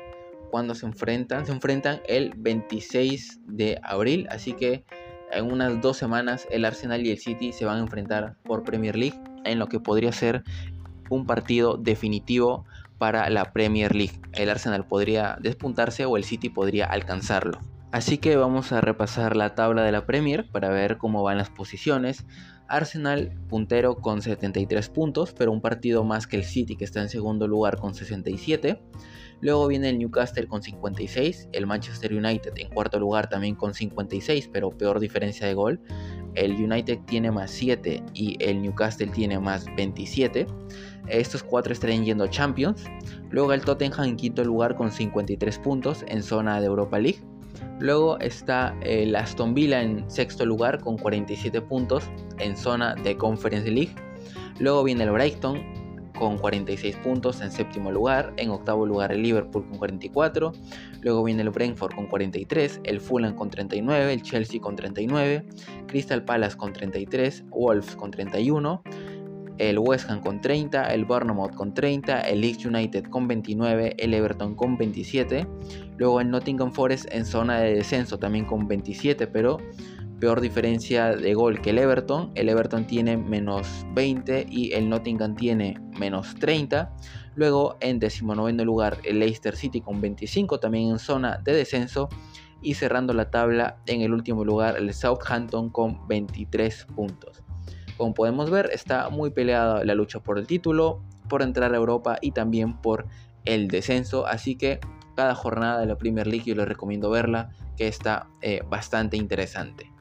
cuando 0.54 0.76
se 0.76 0.86
enfrentan. 0.86 1.46
Se 1.46 1.50
enfrentan 1.50 2.00
el 2.06 2.32
26 2.36 3.40
de 3.44 3.80
abril, 3.82 4.28
así 4.30 4.52
que 4.52 4.84
en 5.32 5.50
unas 5.50 5.80
dos 5.80 5.96
semanas 5.96 6.46
el 6.48 6.64
Arsenal 6.64 7.04
y 7.04 7.10
el 7.10 7.18
City 7.18 7.52
se 7.52 7.64
van 7.64 7.78
a 7.78 7.80
enfrentar 7.80 8.36
por 8.44 8.62
Premier 8.62 8.94
League 8.94 9.18
en 9.44 9.58
lo 9.58 9.66
que 9.66 9.80
podría 9.80 10.12
ser 10.12 10.44
un 11.10 11.26
partido 11.26 11.76
definitivo 11.76 12.66
para 12.98 13.28
la 13.30 13.52
Premier 13.52 13.96
League. 13.96 14.20
El 14.32 14.48
Arsenal 14.48 14.86
podría 14.86 15.36
despuntarse 15.40 16.04
o 16.04 16.16
el 16.16 16.22
City 16.22 16.50
podría 16.50 16.86
alcanzarlo. 16.86 17.58
Así 17.90 18.18
que 18.18 18.36
vamos 18.36 18.70
a 18.70 18.80
repasar 18.80 19.34
la 19.34 19.56
tabla 19.56 19.82
de 19.82 19.90
la 19.90 20.06
Premier 20.06 20.48
para 20.52 20.68
ver 20.68 20.98
cómo 20.98 21.24
van 21.24 21.38
las 21.38 21.50
posiciones. 21.50 22.26
Arsenal 22.68 23.32
puntero 23.48 23.96
con 23.96 24.22
73 24.22 24.88
puntos, 24.88 25.34
pero 25.36 25.50
un 25.50 25.60
partido 25.60 26.04
más 26.04 26.28
que 26.28 26.36
el 26.36 26.44
City 26.44 26.76
que 26.76 26.84
está 26.84 27.02
en 27.02 27.08
segundo 27.08 27.48
lugar 27.48 27.76
con 27.76 27.92
67. 27.92 28.80
Luego 29.44 29.68
viene 29.68 29.90
el 29.90 29.98
Newcastle 29.98 30.46
con 30.46 30.62
56, 30.62 31.50
el 31.52 31.66
Manchester 31.66 32.14
United 32.14 32.54
en 32.56 32.70
cuarto 32.70 32.98
lugar 32.98 33.28
también 33.28 33.54
con 33.54 33.74
56, 33.74 34.48
pero 34.50 34.70
peor 34.70 34.98
diferencia 34.98 35.46
de 35.46 35.52
gol. 35.52 35.78
El 36.34 36.52
United 36.52 37.00
tiene 37.04 37.30
más 37.30 37.50
7 37.50 38.02
y 38.14 38.42
el 38.42 38.62
Newcastle 38.62 39.08
tiene 39.08 39.38
más 39.38 39.66
27. 39.76 40.46
Estos 41.08 41.42
cuatro 41.42 41.74
estarían 41.74 42.06
yendo 42.06 42.26
Champions. 42.26 42.86
Luego 43.28 43.52
el 43.52 43.60
Tottenham 43.60 44.06
en 44.06 44.16
quinto 44.16 44.42
lugar 44.44 44.76
con 44.76 44.90
53 44.90 45.58
puntos 45.58 46.06
en 46.08 46.22
zona 46.22 46.58
de 46.58 46.66
Europa 46.66 46.98
League. 46.98 47.20
Luego 47.80 48.18
está 48.20 48.74
el 48.80 49.14
Aston 49.14 49.52
Villa 49.52 49.82
en 49.82 50.10
sexto 50.10 50.46
lugar 50.46 50.80
con 50.80 50.96
47 50.96 51.60
puntos 51.60 52.08
en 52.38 52.56
zona 52.56 52.94
de 52.94 53.14
Conference 53.18 53.70
League. 53.70 53.94
Luego 54.58 54.84
viene 54.84 55.04
el 55.04 55.10
Brighton 55.10 55.83
con 56.18 56.38
46 56.38 56.96
puntos 56.96 57.40
en 57.40 57.50
séptimo 57.50 57.90
lugar, 57.90 58.32
en 58.36 58.50
octavo 58.50 58.86
lugar 58.86 59.12
el 59.12 59.22
Liverpool 59.22 59.66
con 59.68 59.78
44, 59.78 60.52
luego 61.00 61.24
viene 61.24 61.42
el 61.42 61.50
Brentford 61.50 61.94
con 61.94 62.06
43, 62.06 62.80
el 62.84 63.00
Fulham 63.00 63.34
con 63.34 63.50
39, 63.50 64.12
el 64.12 64.22
Chelsea 64.22 64.60
con 64.60 64.76
39, 64.76 65.44
Crystal 65.86 66.24
Palace 66.24 66.56
con 66.56 66.72
33, 66.72 67.44
Wolves 67.50 67.96
con 67.96 68.10
31, 68.10 68.82
el 69.58 69.78
West 69.78 70.10
Ham 70.10 70.20
con 70.20 70.40
30, 70.40 70.92
el 70.92 71.04
Bournemouth 71.04 71.54
con 71.54 71.74
30, 71.74 72.22
el 72.22 72.40
Leeds 72.40 72.64
United 72.64 73.04
con 73.04 73.28
29, 73.28 73.94
el 73.98 74.14
Everton 74.14 74.54
con 74.54 74.76
27, 74.76 75.46
luego 75.96 76.20
el 76.20 76.30
Nottingham 76.30 76.72
Forest 76.72 77.06
en 77.12 77.24
zona 77.24 77.60
de 77.60 77.74
descenso 77.74 78.18
también 78.18 78.44
con 78.44 78.66
27, 78.66 79.26
pero 79.26 79.58
peor 80.20 80.40
diferencia 80.40 81.14
de 81.14 81.34
gol 81.34 81.60
que 81.60 81.70
el 81.70 81.78
Everton. 81.78 82.32
El 82.34 82.48
Everton 82.48 82.86
tiene 82.86 83.16
menos 83.16 83.86
20 83.94 84.46
y 84.48 84.72
el 84.72 84.88
Nottingham 84.88 85.34
tiene 85.34 85.80
menos 85.98 86.34
30. 86.36 86.94
Luego 87.34 87.76
en 87.80 87.98
decimonoveno 87.98 88.64
lugar 88.64 88.98
el 89.04 89.18
Leicester 89.18 89.56
City 89.56 89.80
con 89.80 90.00
25 90.00 90.60
también 90.60 90.90
en 90.90 90.98
zona 90.98 91.38
de 91.44 91.54
descenso. 91.54 92.08
Y 92.62 92.74
cerrando 92.74 93.12
la 93.12 93.30
tabla 93.30 93.78
en 93.86 94.00
el 94.00 94.14
último 94.14 94.44
lugar 94.44 94.76
el 94.76 94.94
Southampton 94.94 95.68
con 95.68 96.08
23 96.08 96.86
puntos. 96.94 97.42
Como 97.96 98.14
podemos 98.14 98.50
ver 98.50 98.70
está 98.72 99.10
muy 99.10 99.30
peleada 99.30 99.84
la 99.84 99.94
lucha 99.94 100.20
por 100.20 100.38
el 100.38 100.46
título, 100.46 101.02
por 101.28 101.42
entrar 101.42 101.74
a 101.74 101.76
Europa 101.76 102.16
y 102.20 102.30
también 102.30 102.80
por 102.80 103.06
el 103.44 103.68
descenso. 103.68 104.26
Así 104.26 104.56
que 104.56 104.80
cada 105.14 105.34
jornada 105.34 105.80
de 105.80 105.86
la 105.86 105.96
Premier 105.96 106.26
League 106.26 106.44
yo 106.46 106.54
les 106.54 106.66
recomiendo 106.66 107.10
verla 107.10 107.50
que 107.76 107.86
está 107.88 108.28
eh, 108.40 108.62
bastante 108.68 109.16
interesante. 109.16 109.93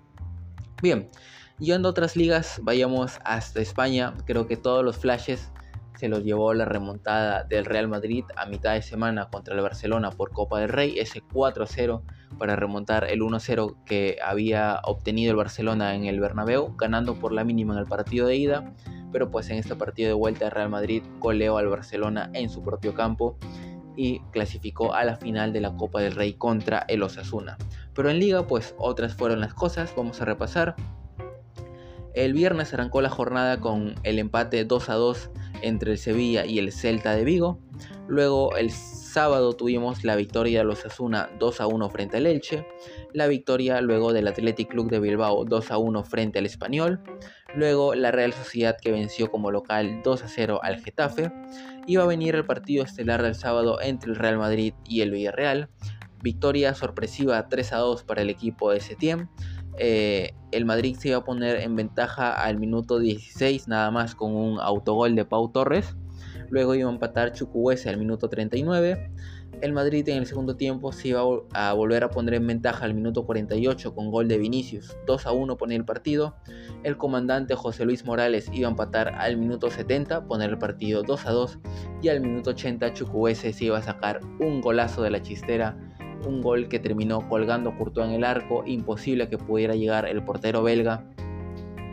Bien, 0.84 1.08
yendo 1.60 1.88
a 1.88 1.92
otras 1.92 2.18
ligas, 2.18 2.60
vayamos 2.62 3.18
hasta 3.24 3.62
España. 3.62 4.16
Creo 4.26 4.48
que 4.48 4.58
todos 4.58 4.84
los 4.84 4.98
flashes 4.98 5.50
se 5.96 6.10
los 6.10 6.26
llevó 6.26 6.54
la 6.54 6.66
remontada 6.66 7.46
del 7.46 7.64
Real 7.64 7.88
Madrid 7.88 8.26
a 8.36 8.46
mitad 8.48 8.74
de 8.74 8.82
semana 8.82 9.30
contra 9.30 9.56
el 9.56 9.62
Barcelona 9.62 10.12
por 10.12 10.32
Copa 10.32 10.60
del 10.60 10.68
Rey, 10.68 11.00
ese 11.00 11.22
4-0 11.22 12.02
para 12.38 12.58
remontar 12.58 13.06
el 13.06 13.22
1-0 13.22 13.78
que 13.86 14.18
había 14.22 14.82
obtenido 14.84 15.32
el 15.32 15.38
Barcelona 15.38 15.96
en 15.96 16.04
el 16.04 16.20
Bernabéu, 16.20 16.76
ganando 16.76 17.16
por 17.16 17.32
la 17.32 17.46
mínima 17.46 17.76
en 17.76 17.80
el 17.80 17.86
partido 17.86 18.28
de 18.28 18.36
ida, 18.36 18.74
pero 19.14 19.32
pues 19.32 19.50
en 19.52 19.60
este 19.60 19.78
partido 19.78 20.10
de 20.10 20.16
vuelta 20.16 20.48
el 20.48 20.52
Real 20.52 20.68
Madrid 20.68 21.02
goleó 21.20 21.58
al 21.60 21.70
Barcelona 21.70 22.30
en 22.34 22.50
su 22.50 22.62
propio 22.62 22.94
campo 22.94 23.38
y 23.96 24.20
clasificó 24.32 24.94
a 24.94 25.04
la 25.04 25.16
final 25.16 25.54
de 25.54 25.62
la 25.62 25.76
Copa 25.76 26.02
del 26.02 26.16
Rey 26.16 26.34
contra 26.34 26.86
el 26.88 27.04
Osasuna. 27.04 27.58
Pero 27.94 28.10
en 28.10 28.20
liga 28.20 28.48
pues 28.48 28.76
otras 28.78 29.14
fueron 29.14 29.40
las 29.40 29.54
cosas, 29.54 29.94
vamos 29.96 30.22
a 30.22 30.26
repasar. 30.26 30.76
El 32.14 32.34
viernes 32.34 32.74
arrancó 32.74 33.02
la 33.02 33.10
jornada 33.10 33.60
con 33.60 33.96
el 34.04 34.20
empate 34.20 34.66
2 34.66 34.90
a 34.90 34.94
2 34.94 35.32
entre 35.64 35.92
el 35.92 35.98
Sevilla 35.98 36.46
y 36.46 36.60
el 36.60 36.72
Celta 36.72 37.16
de 37.16 37.24
Vigo. 37.24 37.60
Luego 38.08 38.56
el 38.56 38.70
sábado 38.70 39.54
tuvimos 39.54 40.04
la 40.04 40.16
victoria 40.16 40.60
de 40.60 40.66
los 40.66 40.80
Osasuna 40.80 41.30
2 41.40 41.62
a 41.62 41.68
1 41.68 41.90
frente 41.90 42.18
al 42.18 42.28
Elche. 42.28 42.68
La 43.14 43.28
victoria 43.28 43.82
luego 43.82 44.14
del 44.14 44.28
Athletic 44.28 44.70
Club 44.70 44.92
de 44.92 45.00
Bilbao 45.00 45.46
2 45.46 45.72
a 45.72 45.78
1 45.78 46.04
frente 46.04 46.40
al 46.40 46.46
Español. 46.46 47.02
Luego 47.56 47.94
la 47.96 48.12
Real 48.12 48.34
Sociedad 48.34 48.78
que 48.82 48.92
venció 48.92 49.30
como 49.30 49.52
local 49.52 50.02
2 50.04 50.24
a 50.24 50.28
0 50.28 50.60
al 50.64 50.82
Getafe. 50.82 51.32
Iba 51.86 52.04
a 52.04 52.08
venir 52.08 52.36
el 52.36 52.46
partido 52.46 52.84
estelar 52.84 53.22
del 53.22 53.36
sábado 53.36 53.80
entre 53.82 54.12
el 54.12 54.16
Real 54.16 54.38
Madrid 54.38 54.74
y 54.88 55.02
el 55.02 55.12
Villarreal. 55.12 55.70
Victoria 56.22 56.74
sorpresiva 56.74 57.50
3 57.50 57.74
a 57.74 57.78
2 57.78 58.04
para 58.04 58.22
el 58.22 58.30
equipo 58.30 58.72
de 58.72 58.80
Setien. 58.80 59.30
Eh, 59.78 60.34
el 60.52 60.66
Madrid 60.66 60.96
se 60.98 61.10
iba 61.10 61.18
a 61.18 61.24
poner 61.24 61.58
en 61.58 61.76
ventaja 61.76 62.32
al 62.32 62.58
minuto 62.58 63.00
16 63.00 63.68
nada 63.68 63.92
más 63.92 64.16
con 64.16 64.36
un 64.36 64.60
autogol 64.60 65.16
de 65.16 65.26
Pau 65.26 65.52
Torres. 65.52 65.96
Luego 66.50 66.76
iba 66.76 66.90
a 66.90 66.94
empatar 66.94 67.34
Chukwueze 67.34 67.90
al 67.90 67.98
minuto 67.98 68.30
39. 68.30 69.12
El 69.64 69.72
Madrid 69.72 70.10
en 70.10 70.18
el 70.18 70.26
segundo 70.26 70.58
tiempo 70.58 70.92
se 70.92 71.08
iba 71.08 71.22
a 71.54 71.72
volver 71.72 72.04
a 72.04 72.10
poner 72.10 72.34
en 72.34 72.46
ventaja 72.46 72.84
al 72.84 72.94
minuto 72.94 73.26
48 73.26 73.96
con 73.96 74.12
gol 74.12 74.28
de 74.28 74.38
Vinicius. 74.38 74.98
2 75.08 75.26
a 75.26 75.32
1 75.32 75.56
ponía 75.56 75.78
el 75.78 75.86
partido. 75.86 76.36
El 76.84 76.98
comandante 76.98 77.56
José 77.56 77.86
Luis 77.86 78.04
Morales 78.04 78.52
iba 78.52 78.68
a 78.68 78.72
empatar 78.72 79.16
al 79.16 79.38
minuto 79.38 79.72
70, 79.72 80.28
poner 80.28 80.50
el 80.50 80.58
partido 80.58 81.02
2 81.04 81.26
a 81.28 81.32
2. 81.32 81.60
Y 82.02 82.10
al 82.10 82.20
minuto 82.20 82.50
80 82.50 82.92
Chukwueze 82.92 83.54
se 83.54 83.64
iba 83.64 83.78
a 83.78 83.82
sacar 83.82 84.20
un 84.42 84.60
golazo 84.60 85.02
de 85.02 85.12
la 85.12 85.22
chistera. 85.22 85.78
Un 86.28 86.42
gol 86.42 86.68
que 86.68 86.80
terminó 86.80 87.30
colgando 87.30 87.74
Courtois 87.78 88.10
en 88.10 88.16
el 88.16 88.26
arco. 88.26 88.66
Imposible 88.66 89.30
que 89.30 89.38
pudiera 89.38 89.76
llegar 89.76 90.06
el 90.06 90.26
portero 90.26 90.62
belga. 90.62 91.06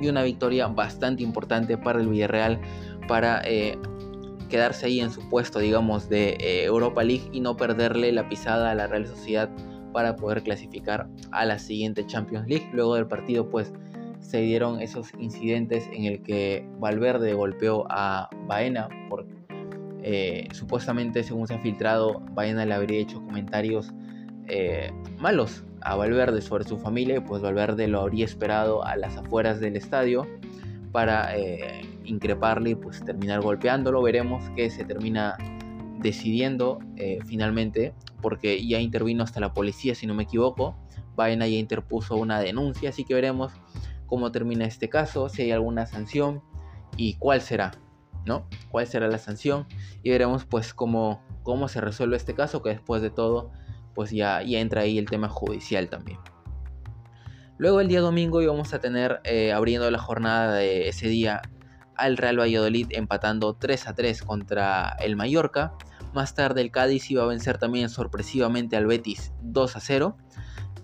Y 0.00 0.08
una 0.08 0.24
victoria 0.24 0.66
bastante 0.66 1.22
importante 1.22 1.78
para 1.78 2.00
el 2.00 2.08
Villarreal 2.08 2.60
para 3.06 3.42
eh, 3.44 3.78
quedarse 4.50 4.86
ahí 4.86 5.00
en 5.00 5.10
su 5.10 5.26
puesto, 5.30 5.58
digamos, 5.58 6.10
de 6.10 6.36
eh, 6.40 6.64
Europa 6.64 7.02
League 7.02 7.30
y 7.32 7.40
no 7.40 7.56
perderle 7.56 8.12
la 8.12 8.28
pisada 8.28 8.70
a 8.70 8.74
la 8.74 8.86
Real 8.86 9.06
Sociedad 9.06 9.48
para 9.92 10.16
poder 10.16 10.42
clasificar 10.42 11.08
a 11.32 11.46
la 11.46 11.58
siguiente 11.58 12.06
Champions 12.06 12.46
League. 12.46 12.68
Luego 12.72 12.96
del 12.96 13.06
partido, 13.06 13.48
pues 13.48 13.72
se 14.20 14.42
dieron 14.42 14.82
esos 14.82 15.08
incidentes 15.18 15.88
en 15.92 16.04
el 16.04 16.22
que 16.22 16.68
Valverde 16.78 17.32
golpeó 17.32 17.86
a 17.88 18.28
Baena 18.46 18.88
porque 19.08 19.32
eh, 20.02 20.48
supuestamente, 20.52 21.22
según 21.22 21.46
se 21.46 21.54
ha 21.54 21.58
filtrado, 21.58 22.20
Baena 22.32 22.66
le 22.66 22.74
habría 22.74 23.00
hecho 23.00 23.22
comentarios 23.24 23.92
eh, 24.48 24.92
malos 25.18 25.64
a 25.82 25.96
Valverde 25.96 26.42
sobre 26.42 26.64
su 26.64 26.76
familia 26.76 27.24
pues 27.24 27.40
Valverde 27.40 27.86
lo 27.86 28.00
habría 28.00 28.24
esperado 28.24 28.84
a 28.84 28.96
las 28.96 29.16
afueras 29.16 29.60
del 29.60 29.76
estadio 29.76 30.26
para 30.92 31.36
eh, 31.36 31.82
increparle 32.04 32.70
y 32.70 32.74
pues 32.74 33.04
terminar 33.04 33.40
golpeándolo. 33.40 34.02
Veremos 34.02 34.48
que 34.50 34.70
se 34.70 34.84
termina 34.84 35.36
decidiendo 35.98 36.78
eh, 36.96 37.18
finalmente, 37.26 37.94
porque 38.20 38.66
ya 38.66 38.80
intervino 38.80 39.22
hasta 39.22 39.40
la 39.40 39.52
policía, 39.52 39.94
si 39.94 40.06
no 40.06 40.14
me 40.14 40.24
equivoco. 40.24 40.76
Baena 41.16 41.46
ya 41.46 41.56
interpuso 41.56 42.16
una 42.16 42.40
denuncia, 42.40 42.90
así 42.90 43.04
que 43.04 43.14
veremos 43.14 43.52
cómo 44.06 44.32
termina 44.32 44.64
este 44.64 44.88
caso, 44.88 45.28
si 45.28 45.42
hay 45.42 45.50
alguna 45.52 45.86
sanción 45.86 46.42
y 46.96 47.14
cuál 47.14 47.40
será, 47.40 47.72
¿no? 48.24 48.46
¿Cuál 48.70 48.86
será 48.86 49.06
la 49.08 49.18
sanción? 49.18 49.66
Y 50.02 50.10
veremos 50.10 50.44
pues 50.44 50.74
cómo, 50.74 51.22
cómo 51.42 51.68
se 51.68 51.80
resuelve 51.80 52.16
este 52.16 52.34
caso, 52.34 52.62
que 52.62 52.70
después 52.70 53.02
de 53.02 53.10
todo, 53.10 53.50
pues 53.94 54.10
ya, 54.10 54.42
ya 54.42 54.60
entra 54.60 54.82
ahí 54.82 54.98
el 54.98 55.06
tema 55.06 55.28
judicial 55.28 55.88
también. 55.88 56.18
Luego 57.60 57.82
el 57.82 57.88
día 57.88 58.00
domingo 58.00 58.40
íbamos 58.40 58.72
a 58.72 58.78
tener, 58.78 59.20
eh, 59.22 59.52
abriendo 59.52 59.90
la 59.90 59.98
jornada 59.98 60.54
de 60.54 60.88
ese 60.88 61.08
día, 61.08 61.42
al 61.94 62.16
Real 62.16 62.40
Valladolid 62.40 62.86
empatando 62.88 63.52
3 63.52 63.86
a 63.86 63.94
3 63.94 64.22
contra 64.22 64.96
el 64.98 65.14
Mallorca. 65.14 65.74
Más 66.14 66.34
tarde 66.34 66.62
el 66.62 66.70
Cádiz 66.70 67.10
iba 67.10 67.22
a 67.22 67.26
vencer 67.26 67.58
también 67.58 67.90
sorpresivamente 67.90 68.78
al 68.78 68.86
Betis 68.86 69.34
2 69.42 69.76
a 69.76 69.80
0. 69.80 70.16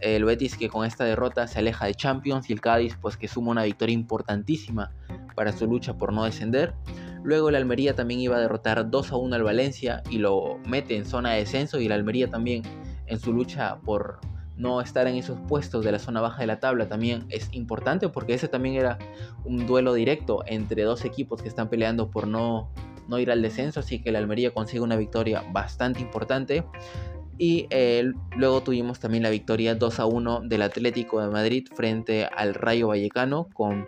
El 0.00 0.26
Betis 0.26 0.58
que 0.58 0.68
con 0.68 0.84
esta 0.84 1.04
derrota 1.04 1.46
se 1.46 1.60
aleja 1.60 1.86
de 1.86 1.94
Champions 1.94 2.50
y 2.50 2.52
el 2.52 2.60
Cádiz 2.60 2.98
pues 3.00 3.16
que 3.16 3.26
suma 3.26 3.52
una 3.52 3.62
victoria 3.62 3.94
importantísima 3.94 4.92
para 5.34 5.52
su 5.52 5.66
lucha 5.66 5.96
por 5.96 6.12
no 6.12 6.24
descender. 6.24 6.74
Luego 7.22 7.48
el 7.48 7.54
Almería 7.54 7.94
también 7.94 8.20
iba 8.20 8.36
a 8.36 8.40
derrotar 8.40 8.90
2 8.90 9.12
a 9.12 9.16
1 9.16 9.34
al 9.34 9.42
Valencia 9.44 10.02
y 10.10 10.18
lo 10.18 10.58
mete 10.68 10.94
en 10.94 11.06
zona 11.06 11.32
de 11.32 11.38
descenso 11.38 11.80
y 11.80 11.86
el 11.86 11.92
Almería 11.92 12.28
también 12.28 12.64
en 13.06 13.18
su 13.18 13.32
lucha 13.32 13.78
por 13.78 14.20
no 14.56 14.80
estar 14.80 15.06
en 15.06 15.16
esos 15.16 15.38
puestos 15.48 15.84
de 15.84 15.92
la 15.92 15.98
zona 15.98 16.20
baja 16.20 16.40
de 16.40 16.46
la 16.46 16.60
tabla 16.60 16.88
también 16.88 17.26
es 17.28 17.48
importante 17.52 18.08
porque 18.08 18.34
ese 18.34 18.48
también 18.48 18.76
era 18.76 18.98
un 19.44 19.66
duelo 19.66 19.94
directo 19.94 20.42
entre 20.46 20.82
dos 20.82 21.04
equipos 21.04 21.42
que 21.42 21.48
están 21.48 21.68
peleando 21.68 22.10
por 22.10 22.26
no, 22.26 22.70
no 23.08 23.18
ir 23.18 23.30
al 23.30 23.42
descenso, 23.42 23.80
así 23.80 24.00
que 24.00 24.10
el 24.10 24.16
Almería 24.16 24.52
consigue 24.52 24.80
una 24.80 24.96
victoria 24.96 25.44
bastante 25.52 26.00
importante. 26.00 26.64
Y 27.38 27.66
eh, 27.68 28.12
luego 28.34 28.62
tuvimos 28.62 28.98
también 28.98 29.22
la 29.22 29.30
victoria 29.30 29.74
2 29.74 30.00
a 30.00 30.06
1 30.06 30.40
del 30.44 30.62
Atlético 30.62 31.20
de 31.20 31.28
Madrid 31.28 31.66
frente 31.74 32.24
al 32.24 32.54
Rayo 32.54 32.88
Vallecano 32.88 33.48
con 33.52 33.86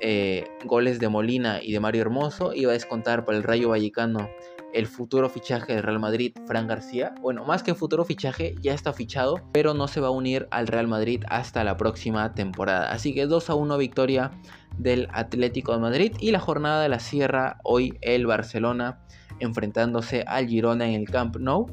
eh, 0.00 0.46
goles 0.64 0.98
de 0.98 1.08
Molina 1.08 1.60
y 1.62 1.72
de 1.72 1.80
Mario 1.80 2.00
Hermoso. 2.00 2.54
Iba 2.54 2.70
a 2.70 2.74
descontar 2.74 3.26
para 3.26 3.36
el 3.36 3.44
Rayo 3.44 3.68
Vallecano 3.68 4.30
el 4.78 4.86
futuro 4.86 5.28
fichaje 5.28 5.74
del 5.74 5.82
Real 5.82 5.98
Madrid, 5.98 6.36
Fran 6.46 6.68
García. 6.68 7.12
Bueno, 7.20 7.44
más 7.44 7.64
que 7.64 7.74
futuro 7.74 8.04
fichaje, 8.04 8.54
ya 8.60 8.74
está 8.74 8.92
fichado, 8.92 9.40
pero 9.52 9.74
no 9.74 9.88
se 9.88 10.00
va 10.00 10.06
a 10.06 10.12
unir 10.12 10.46
al 10.52 10.68
Real 10.68 10.86
Madrid 10.86 11.24
hasta 11.28 11.64
la 11.64 11.76
próxima 11.76 12.32
temporada. 12.32 12.92
Así 12.92 13.12
que 13.12 13.26
2 13.26 13.50
a 13.50 13.56
1 13.56 13.76
victoria 13.76 14.30
del 14.78 15.08
Atlético 15.12 15.72
de 15.72 15.80
Madrid 15.80 16.12
y 16.20 16.30
la 16.30 16.38
jornada 16.38 16.80
de 16.80 16.88
la 16.88 17.00
Sierra 17.00 17.58
hoy 17.64 17.98
el 18.02 18.28
Barcelona 18.28 19.00
enfrentándose 19.40 20.22
al 20.28 20.46
Girona 20.46 20.86
en 20.86 20.94
el 20.94 21.10
Camp 21.10 21.38
Nou. 21.38 21.66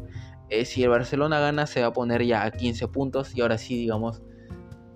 Eh, 0.50 0.65
si 0.65 0.81
el 0.81 0.89
Barcelona 0.89 1.39
gana 1.39 1.67
se 1.67 1.81
va 1.81 1.88
a 1.88 1.93
poner 1.93 2.25
ya 2.25 2.43
a 2.43 2.50
15 2.50 2.88
puntos 2.88 3.35
y 3.35 3.41
ahora 3.41 3.59
sí 3.59 3.77
digamos 3.77 4.24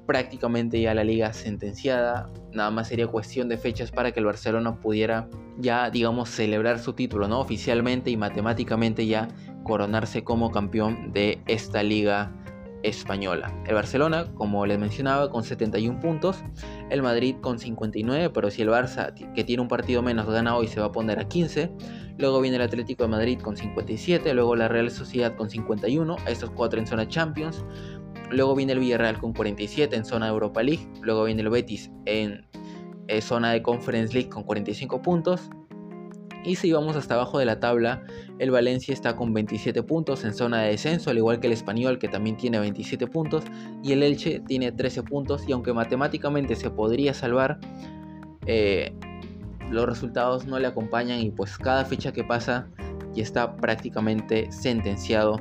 prácticamente 0.09 0.81
ya 0.81 0.95
la 0.95 1.03
liga 1.03 1.31
sentenciada. 1.33 2.31
Nada 2.51 2.71
más 2.71 2.87
sería 2.87 3.05
cuestión 3.05 3.47
de 3.47 3.59
fechas 3.59 3.91
para 3.91 4.11
que 4.11 4.19
el 4.19 4.25
Barcelona 4.25 4.79
pudiera 4.79 5.29
ya, 5.59 5.91
digamos, 5.91 6.31
celebrar 6.31 6.79
su 6.79 6.93
título, 6.93 7.27
¿no? 7.27 7.39
Oficialmente 7.39 8.09
y 8.09 8.17
matemáticamente 8.17 9.05
ya 9.05 9.27
coronarse 9.63 10.23
como 10.23 10.49
campeón 10.49 11.13
de 11.13 11.43
esta 11.45 11.83
liga 11.83 12.31
española. 12.81 13.53
El 13.67 13.75
Barcelona, 13.75 14.25
como 14.33 14.65
les 14.65 14.79
mencionaba, 14.79 15.29
con 15.29 15.43
71 15.43 15.99
puntos, 15.99 16.43
el 16.89 17.03
Madrid 17.03 17.35
con 17.39 17.59
59, 17.59 18.31
pero 18.31 18.49
si 18.49 18.63
el 18.63 18.69
Barça, 18.69 19.13
que 19.13 19.43
tiene 19.43 19.61
un 19.61 19.67
partido 19.67 20.01
menos, 20.01 20.25
gana 20.25 20.55
hoy, 20.55 20.67
se 20.67 20.79
va 20.79 20.87
a 20.87 20.91
poner 20.91 21.19
a 21.19 21.27
15. 21.27 21.71
Luego 22.17 22.41
viene 22.41 22.57
el 22.57 22.63
Atlético 22.63 23.03
de 23.03 23.09
Madrid 23.09 23.39
con 23.39 23.55
57, 23.55 24.33
luego 24.33 24.55
la 24.55 24.67
Real 24.69 24.89
Sociedad 24.89 25.35
con 25.35 25.51
51, 25.51 26.17
estos 26.27 26.49
cuatro 26.49 26.79
en 26.79 26.87
zona 26.87 27.07
Champions. 27.07 27.63
Luego 28.31 28.55
viene 28.55 28.73
el 28.73 28.79
Villarreal 28.79 29.17
con 29.19 29.33
47 29.33 29.95
en 29.95 30.05
zona 30.05 30.27
de 30.27 30.31
Europa 30.31 30.61
League. 30.61 30.87
Luego 31.01 31.23
viene 31.23 31.41
el 31.41 31.49
Betis 31.49 31.91
en 32.05 32.45
eh, 33.07 33.21
zona 33.21 33.51
de 33.51 33.61
Conference 33.61 34.13
League 34.13 34.29
con 34.29 34.43
45 34.43 35.01
puntos. 35.01 35.49
Y 36.43 36.55
si 36.55 36.71
vamos 36.71 36.95
hasta 36.95 37.15
abajo 37.15 37.37
de 37.39 37.45
la 37.45 37.59
tabla, 37.59 38.03
el 38.37 38.51
Valencia 38.51 38.93
está 38.93 39.15
con 39.15 39.33
27 39.33 39.83
puntos 39.83 40.23
en 40.23 40.33
zona 40.33 40.61
de 40.61 40.69
descenso, 40.69 41.09
al 41.09 41.17
igual 41.17 41.39
que 41.39 41.47
el 41.47 41.53
Español 41.53 41.99
que 41.99 42.07
también 42.07 42.37
tiene 42.37 42.59
27 42.59 43.07
puntos 43.07 43.43
y 43.83 43.91
el 43.91 44.03
Elche 44.03 44.39
tiene 44.47 44.71
13 44.71 45.03
puntos 45.03 45.43
y 45.47 45.51
aunque 45.51 45.73
matemáticamente 45.73 46.55
se 46.55 46.69
podría 46.69 47.13
salvar, 47.13 47.59
eh, 48.45 48.93
los 49.69 49.85
resultados 49.85 50.45
no 50.45 50.59
le 50.59 50.67
acompañan 50.67 51.19
y 51.19 51.29
pues 51.29 51.57
cada 51.57 51.83
fecha 51.83 52.13
que 52.13 52.23
pasa 52.23 52.69
ya 53.13 53.23
está 53.23 53.55
prácticamente 53.57 54.49
sentenciado 54.51 55.39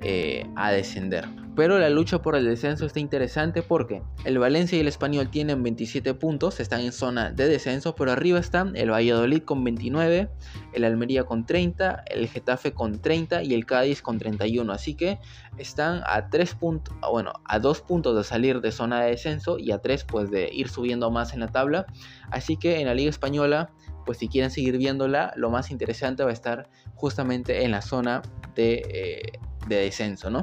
eh, 0.00 0.46
a 0.56 0.72
descender. 0.72 1.43
Pero 1.56 1.78
la 1.78 1.88
lucha 1.88 2.20
por 2.20 2.34
el 2.34 2.44
descenso 2.46 2.84
está 2.84 2.98
interesante 2.98 3.62
porque 3.62 4.02
el 4.24 4.38
Valencia 4.38 4.76
y 4.76 4.80
el 4.80 4.88
Español 4.88 5.30
tienen 5.30 5.62
27 5.62 6.14
puntos, 6.14 6.58
están 6.58 6.80
en 6.80 6.90
zona 6.90 7.30
de 7.30 7.46
descenso, 7.46 7.94
pero 7.94 8.10
arriba 8.10 8.40
están 8.40 8.76
el 8.76 8.90
Valladolid 8.90 9.42
con 9.42 9.62
29, 9.62 10.28
el 10.72 10.84
Almería 10.84 11.22
con 11.24 11.46
30, 11.46 12.04
el 12.08 12.28
Getafe 12.28 12.72
con 12.72 13.00
30 13.00 13.44
y 13.44 13.54
el 13.54 13.66
Cádiz 13.66 14.02
con 14.02 14.18
31. 14.18 14.72
Así 14.72 14.94
que 14.94 15.20
están 15.56 16.02
a 16.06 16.28
3 16.28 16.54
puntos, 16.56 16.96
bueno, 17.08 17.32
a 17.44 17.60
2 17.60 17.82
puntos 17.82 18.16
de 18.16 18.24
salir 18.24 18.60
de 18.60 18.72
zona 18.72 19.02
de 19.02 19.10
descenso 19.10 19.56
y 19.58 19.70
a 19.70 19.78
3 19.78 20.04
pues 20.04 20.30
de 20.32 20.50
ir 20.52 20.68
subiendo 20.68 21.10
más 21.12 21.34
en 21.34 21.40
la 21.40 21.48
tabla. 21.48 21.86
Así 22.32 22.56
que 22.56 22.80
en 22.80 22.86
la 22.86 22.94
Liga 22.94 23.10
Española 23.10 23.70
pues 24.04 24.18
si 24.18 24.28
quieren 24.28 24.50
seguir 24.50 24.76
viéndola, 24.76 25.32
lo 25.36 25.50
más 25.50 25.70
interesante 25.70 26.24
va 26.24 26.30
a 26.30 26.32
estar 26.32 26.68
justamente 26.94 27.64
en 27.64 27.70
la 27.70 27.80
zona 27.80 28.22
de, 28.54 28.82
eh, 28.92 29.38
de 29.66 29.76
descenso, 29.76 30.28
¿no? 30.30 30.42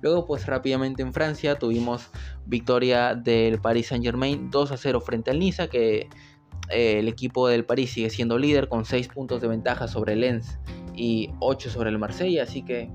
Luego, 0.00 0.26
pues 0.26 0.46
rápidamente 0.46 1.02
en 1.02 1.12
Francia 1.12 1.58
tuvimos 1.58 2.10
victoria 2.46 3.14
del 3.14 3.60
Paris 3.60 3.88
Saint 3.88 4.04
Germain 4.04 4.50
2 4.50 4.72
a 4.72 4.76
0 4.76 5.00
frente 5.00 5.30
al 5.30 5.38
Niza, 5.38 5.68
que 5.68 6.08
eh, 6.70 6.98
el 6.98 7.08
equipo 7.08 7.48
del 7.48 7.64
París 7.64 7.92
sigue 7.92 8.10
siendo 8.10 8.38
líder 8.38 8.68
con 8.68 8.84
6 8.84 9.08
puntos 9.08 9.40
de 9.40 9.48
ventaja 9.48 9.88
sobre 9.88 10.12
el 10.12 10.20
Lens 10.20 10.58
y 10.94 11.30
8 11.40 11.70
sobre 11.70 11.90
el 11.90 11.98
Marsella, 11.98 12.42
así 12.42 12.62
que 12.62 12.90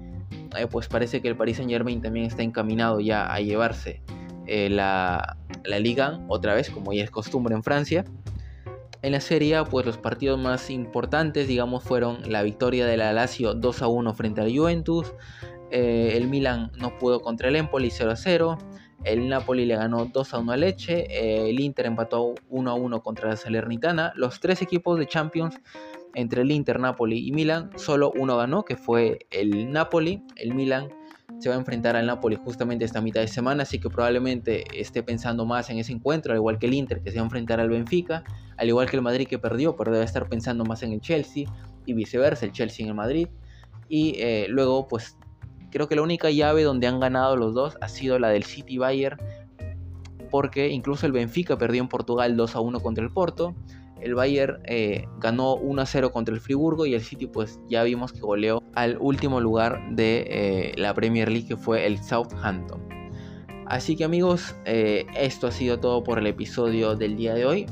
eh, 0.57 0.67
pues 0.69 0.88
parece 0.88 1.22
que 1.22 1.27
el 1.27 1.36
Paris 1.36 1.57
Saint 1.57 1.72
Germain 1.72 2.01
también 2.01 2.25
está 2.25 2.43
encaminado 2.43 3.00
ya 3.00 3.25
a 3.25 3.39
llevarse 3.39 4.01
eh, 4.45 4.69
la, 4.69 5.38
la, 5.63 5.79
liga 5.79 6.19
otra 6.27 6.53
vez, 6.53 6.69
como 6.69 6.93
ya 6.93 7.03
es 7.03 7.12
costumbre 7.12 7.55
en 7.55 7.63
Francia. 7.63 8.05
En 9.01 9.12
la 9.12 9.19
serie, 9.19 9.62
pues 9.69 9.86
los 9.86 9.98
partidos 9.98 10.39
más 10.39 10.69
importantes, 10.69 11.48
digamos, 11.48 11.83
fueron 11.83 12.31
la 12.31 12.41
victoria 12.41 12.86
de 12.86 12.95
la 12.95 13.12
Lazio 13.12 13.53
2 13.53 13.81
a 13.81 13.88
1 13.88 14.13
frente 14.13 14.41
al 14.41 14.57
Juventus, 14.57 15.13
eh, 15.74 16.15
el 16.15 16.27
Milan 16.27 16.72
no 16.77 16.96
pudo 17.00 17.20
contra 17.20 17.50
el 17.50 17.56
Empoli 17.56 17.89
0 17.89 18.12
a 18.12 18.15
0. 18.15 18.58
El 19.03 19.27
Napoli 19.27 19.65
le 19.65 19.75
ganó 19.75 20.06
2 20.06 20.34
a 20.36 20.38
1 20.38 20.51
a 20.51 20.58
Leche. 20.58 21.08
Eh, 21.10 21.50
el 21.50 21.60
Inter 21.60 21.88
empató 21.88 22.36
1 22.50 22.70
a 22.70 22.75
1 22.75 23.01
contra 23.01 23.30
la 23.30 23.36
Salernitana. 23.36 24.13
Los 24.15 24.39
tres 24.39 24.62
equipos 24.62 25.00
de 25.00 25.08
Champions 25.08 25.60
entre 26.13 26.44
el 26.44 26.51
Inter, 26.51 26.80
Napoli 26.80 27.27
y 27.27 27.32
Milan, 27.32 27.72
solo 27.75 28.13
uno 28.15 28.38
ganó, 28.38 28.63
que 28.63 28.77
fue 28.77 29.25
el 29.32 29.72
Napoli. 29.72 30.22
El 30.36 30.53
Milan 30.53 30.89
se 31.39 31.50
va 31.50 31.56
a 31.56 31.58
enfrentar 31.58 31.96
al 31.96 32.06
Napoli 32.06 32.36
justamente 32.36 32.86
esta 32.86 33.01
mitad 33.01 33.22
de 33.22 33.27
semana, 33.27 33.63
así 33.63 33.80
que 33.80 33.89
probablemente 33.89 34.65
esté 34.80 35.01
pensando 35.01 35.44
más 35.44 35.72
en 35.72 35.80
ese 35.80 35.92
encuentro, 35.92 36.34
al 36.34 36.38
igual 36.38 36.60
que 36.60 36.68
el 36.68 36.75
Inter 36.75 37.01
que 37.01 37.10
se 37.10 37.18
va 37.18 37.24
a 37.24 37.25
enfrentar 37.25 37.60
al 37.60 37.70
Benfica, 37.70 38.24
al 38.58 38.68
igual 38.68 38.88
que 38.92 38.96
el 38.96 39.01
Madrid 39.01 39.27
que 39.27 39.39
perdió, 39.39 39.75
pero 39.75 39.92
debe 39.92 40.06
estar 40.06 40.30
pensando 40.30 40.65
más 40.65 40.84
en 40.84 40.94
el 40.94 41.01
Chelsea 41.01 41.46
y 41.88 41.94
viceversa, 41.94 42.46
el 42.46 42.51
Chelsea 42.51 42.84
en 42.84 42.89
el 42.89 42.96
Madrid. 42.96 43.27
Y 43.89 44.13
eh, 44.20 44.46
luego 44.50 44.88
pues 44.88 45.18
Creo 45.74 45.88
que 45.88 45.96
la 45.96 46.03
única 46.03 46.30
llave 46.30 46.62
donde 46.62 46.86
han 46.86 47.00
ganado 47.00 47.36
los 47.36 47.56
dos 47.56 47.80
ha 47.82 47.88
sido 47.88 48.20
la 48.20 48.30
del 48.30 48.44
City 48.44 48.77
Bayern, 48.77 49.18
porque 50.30 50.70
incluso 50.70 51.08
el 51.08 51.12
Benfica 51.12 51.58
perdió 51.58 51.82
en 51.82 51.88
Portugal 51.88 52.38
2 52.38 52.56
a 52.56 52.60
1 52.60 52.80
contra 52.80 53.03
el 53.03 53.10
Porto. 53.10 53.56
El 54.00 54.13
Bayern 54.13 54.60
eh, 54.65 55.08
ganó 55.18 55.56
1 55.56 55.82
a 55.82 55.86
0 55.88 56.12
contra 56.12 56.36
el 56.36 56.42
Friburgo 56.42 56.86
y 56.86 56.94
el 56.94 57.01
City 57.01 57.25
pues 57.25 57.60
ya 57.70 57.82
vimos 57.82 58.13
que 58.13 58.20
goleó 58.20 58.62
al 58.75 59.00
último 59.00 59.42
lugar 59.42 59.82
de 59.89 60.27
eh, 60.30 60.74
la 60.77 60.94
Premier 60.94 61.32
League 61.32 61.48
que 61.48 61.58
fue 61.58 61.88
el 61.88 61.98
Southampton. 61.98 62.80
Así 63.65 63.96
que 63.96 64.03
amigos, 64.03 64.56
eh, 64.65 65.08
esto 65.18 65.48
ha 65.48 65.51
sido 65.51 65.80
todo 65.80 66.03
por 66.03 66.20
el 66.20 66.27
episodio 66.27 66.96
del 66.96 67.18
día 67.18 67.34
de 67.34 67.48
hoy. 67.48 67.65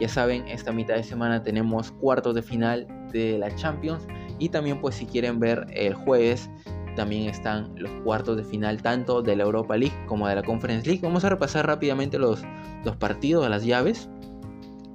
Ya 0.00 0.08
saben, 0.08 0.48
esta 0.48 0.72
mitad 0.72 0.96
de 0.96 1.04
semana 1.04 1.40
tenemos 1.44 1.92
cuartos 1.92 2.34
de 2.34 2.42
final 2.42 2.88
de 3.12 3.38
la 3.38 3.54
Champions 3.54 4.08
y 4.40 4.48
también 4.48 4.80
pues 4.80 4.96
si 4.96 5.06
quieren 5.06 5.38
ver 5.38 5.66
el 5.70 5.94
jueves 5.94 6.50
también 6.98 7.28
están 7.28 7.72
los 7.76 7.90
cuartos 8.02 8.36
de 8.36 8.44
final 8.44 8.82
tanto 8.82 9.22
de 9.22 9.36
la 9.36 9.44
Europa 9.44 9.76
League 9.76 9.94
como 10.06 10.26
de 10.26 10.34
la 10.34 10.42
Conference 10.42 10.84
League. 10.84 11.00
Vamos 11.00 11.24
a 11.24 11.30
repasar 11.30 11.64
rápidamente 11.64 12.18
los, 12.18 12.42
los 12.84 12.96
partidos, 12.96 13.48
las 13.48 13.64
llaves. 13.64 14.10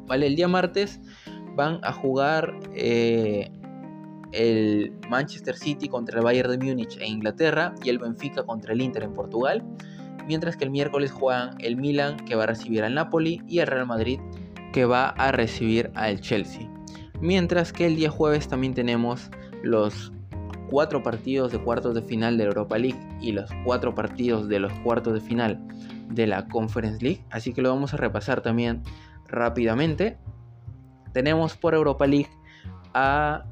Vale, 0.05 0.27
el 0.27 0.35
día 0.35 0.49
martes 0.49 0.99
van 1.55 1.79
a 1.81 1.93
jugar 1.93 2.59
eh, 2.75 3.49
el 4.33 4.93
Manchester 5.09 5.55
City 5.55 5.87
contra 5.87 6.19
el 6.19 6.25
Bayern 6.25 6.51
de 6.51 6.57
Múnich 6.57 6.97
en 6.97 7.07
Inglaterra 7.07 7.73
y 7.83 7.89
el 7.89 7.99
Benfica 7.99 8.43
contra 8.43 8.73
el 8.73 8.81
Inter 8.81 9.03
en 9.03 9.13
Portugal. 9.13 9.63
Mientras 10.27 10.57
que 10.57 10.65
el 10.65 10.71
miércoles 10.71 11.11
juegan 11.11 11.55
el 11.59 11.77
Milan 11.77 12.17
que 12.17 12.35
va 12.35 12.43
a 12.43 12.47
recibir 12.47 12.83
al 12.83 12.93
Napoli 12.93 13.41
y 13.47 13.59
el 13.59 13.67
Real 13.67 13.87
Madrid 13.87 14.19
que 14.73 14.83
va 14.83 15.09
a 15.09 15.31
recibir 15.31 15.89
al 15.95 16.19
Chelsea. 16.19 16.69
Mientras 17.21 17.71
que 17.71 17.85
el 17.85 17.95
día 17.95 18.09
jueves 18.09 18.47
también 18.49 18.73
tenemos 18.73 19.29
los 19.63 20.12
cuatro 20.69 21.03
partidos 21.03 21.51
de 21.51 21.59
cuartos 21.59 21.95
de 21.95 22.01
final 22.01 22.37
de 22.37 22.45
Europa 22.45 22.77
League 22.77 22.99
y 23.21 23.31
los 23.31 23.49
cuatro 23.65 23.93
partidos 23.95 24.47
de 24.47 24.59
los 24.59 24.73
cuartos 24.79 25.13
de 25.13 25.21
final 25.21 25.59
de 26.09 26.27
la 26.27 26.47
Conference 26.47 27.03
League. 27.03 27.23
Así 27.29 27.53
que 27.53 27.61
lo 27.61 27.69
vamos 27.69 27.93
a 27.93 27.97
repasar 27.97 28.41
también 28.41 28.83
rápidamente. 29.27 30.17
Tenemos 31.13 31.55
por 31.57 31.73
Europa 31.73 32.07
League 32.07 32.29
a 32.93 33.45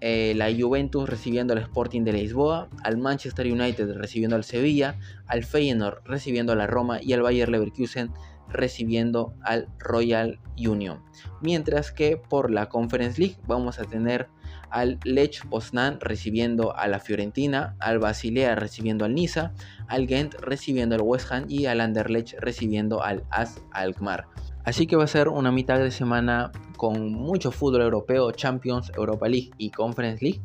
eh, 0.00 0.34
la 0.34 0.48
Juventus 0.52 1.08
recibiendo 1.08 1.52
al 1.52 1.60
Sporting 1.60 2.02
de 2.02 2.12
Lisboa, 2.12 2.68
al 2.82 2.98
Manchester 2.98 3.46
United 3.46 3.94
recibiendo 3.94 4.34
al 4.34 4.42
Sevilla, 4.42 4.96
al 5.26 5.44
Feyenoord 5.44 6.02
recibiendo 6.04 6.52
a 6.52 6.56
la 6.56 6.66
Roma 6.66 7.00
y 7.00 7.12
al 7.12 7.22
Bayer 7.22 7.48
Leverkusen 7.48 8.10
recibiendo 8.48 9.34
al 9.42 9.68
Royal 9.78 10.40
Union. 10.56 11.02
Mientras 11.40 11.92
que 11.92 12.16
por 12.16 12.50
la 12.50 12.68
Conference 12.68 13.20
League 13.20 13.36
vamos 13.46 13.78
a 13.78 13.84
tener 13.84 14.28
al 14.72 14.98
Lech 15.04 15.46
Poznan 15.48 16.00
recibiendo 16.00 16.76
a 16.76 16.88
la 16.88 16.98
Fiorentina, 16.98 17.76
al 17.78 17.98
Basilea 17.98 18.54
recibiendo 18.54 19.04
al 19.04 19.14
Niza, 19.14 19.52
al 19.86 20.06
Ghent 20.06 20.34
recibiendo 20.40 20.94
al 20.94 21.02
West 21.02 21.30
Ham 21.30 21.44
y 21.48 21.66
al 21.66 21.80
Anderlecht 21.80 22.34
recibiendo 22.40 23.02
al 23.02 23.22
AS 23.30 23.60
Alkmaar. 23.72 24.26
Así 24.64 24.86
que 24.86 24.96
va 24.96 25.04
a 25.04 25.08
ser 25.08 25.28
una 25.28 25.52
mitad 25.52 25.78
de 25.78 25.90
semana 25.90 26.52
con 26.76 27.12
mucho 27.12 27.50
fútbol 27.50 27.82
europeo, 27.82 28.30
Champions, 28.32 28.90
Europa 28.96 29.28
League 29.28 29.50
y 29.58 29.70
Conference 29.70 30.24
League, 30.24 30.40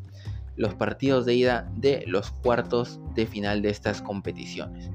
los 0.56 0.74
partidos 0.74 1.26
de 1.26 1.36
ida 1.36 1.72
de 1.76 2.04
los 2.08 2.32
cuartos 2.32 3.00
de 3.16 3.28
final 3.28 3.62
de 3.62 3.70
estas 3.70 4.02
competiciones. 4.02 4.90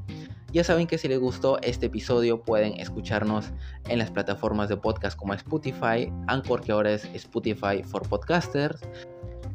Ya 0.53 0.65
saben 0.65 0.87
que 0.87 0.99
si 0.99 1.09
les 1.09 1.19
gustó 1.19 1.59
este 1.63 1.87
episodio 1.87 2.43
pueden 2.43 2.79
escucharnos 2.79 3.53
en 3.89 3.99
las 3.99 4.11
plataformas 4.11 4.69
de 4.69 4.77
podcast 4.77 5.17
como 5.17 5.33
Spotify, 5.33 6.13
Anchor 6.27 6.61
que 6.61 6.73
ahora 6.73 6.93
es 6.93 7.07
Spotify 7.15 7.83
for 7.83 8.07
Podcasters, 8.07 8.81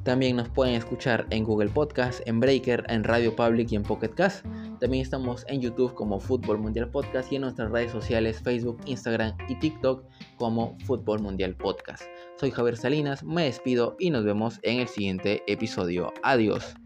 también 0.08 0.38
nos 0.38 0.48
pueden 0.48 0.76
escuchar 0.76 1.28
en 1.32 1.44
Google 1.44 1.68
Podcast, 1.68 2.22
en 2.26 2.40
Breaker, 2.40 2.86
en 2.88 3.04
Radio 3.04 3.36
Public 3.36 3.74
y 3.74 3.76
en 3.76 3.84
Pocket 3.84 4.08
Cast. 4.08 4.46
También 4.80 5.04
estamos 5.04 5.44
en 5.50 5.60
YouTube 5.60 5.94
como 5.96 6.18
Fútbol 6.22 6.60
Mundial 6.60 6.90
Podcast 6.90 7.30
y 7.30 7.36
en 7.36 7.42
nuestras 7.42 7.70
redes 7.72 7.92
sociales 7.92 8.42
Facebook, 8.42 8.80
Instagram 8.86 9.36
y 9.50 9.56
TikTok 9.56 10.06
como 10.38 10.78
Fútbol 10.86 11.22
Mundial 11.22 11.56
Podcast. 11.56 12.04
Soy 12.40 12.52
Javier 12.52 12.78
Salinas, 12.78 13.22
me 13.22 13.44
despido 13.44 13.98
y 14.00 14.10
nos 14.10 14.24
vemos 14.24 14.62
en 14.64 14.80
el 14.80 14.88
siguiente 14.88 15.44
episodio. 15.46 16.14
Adiós. 16.24 16.78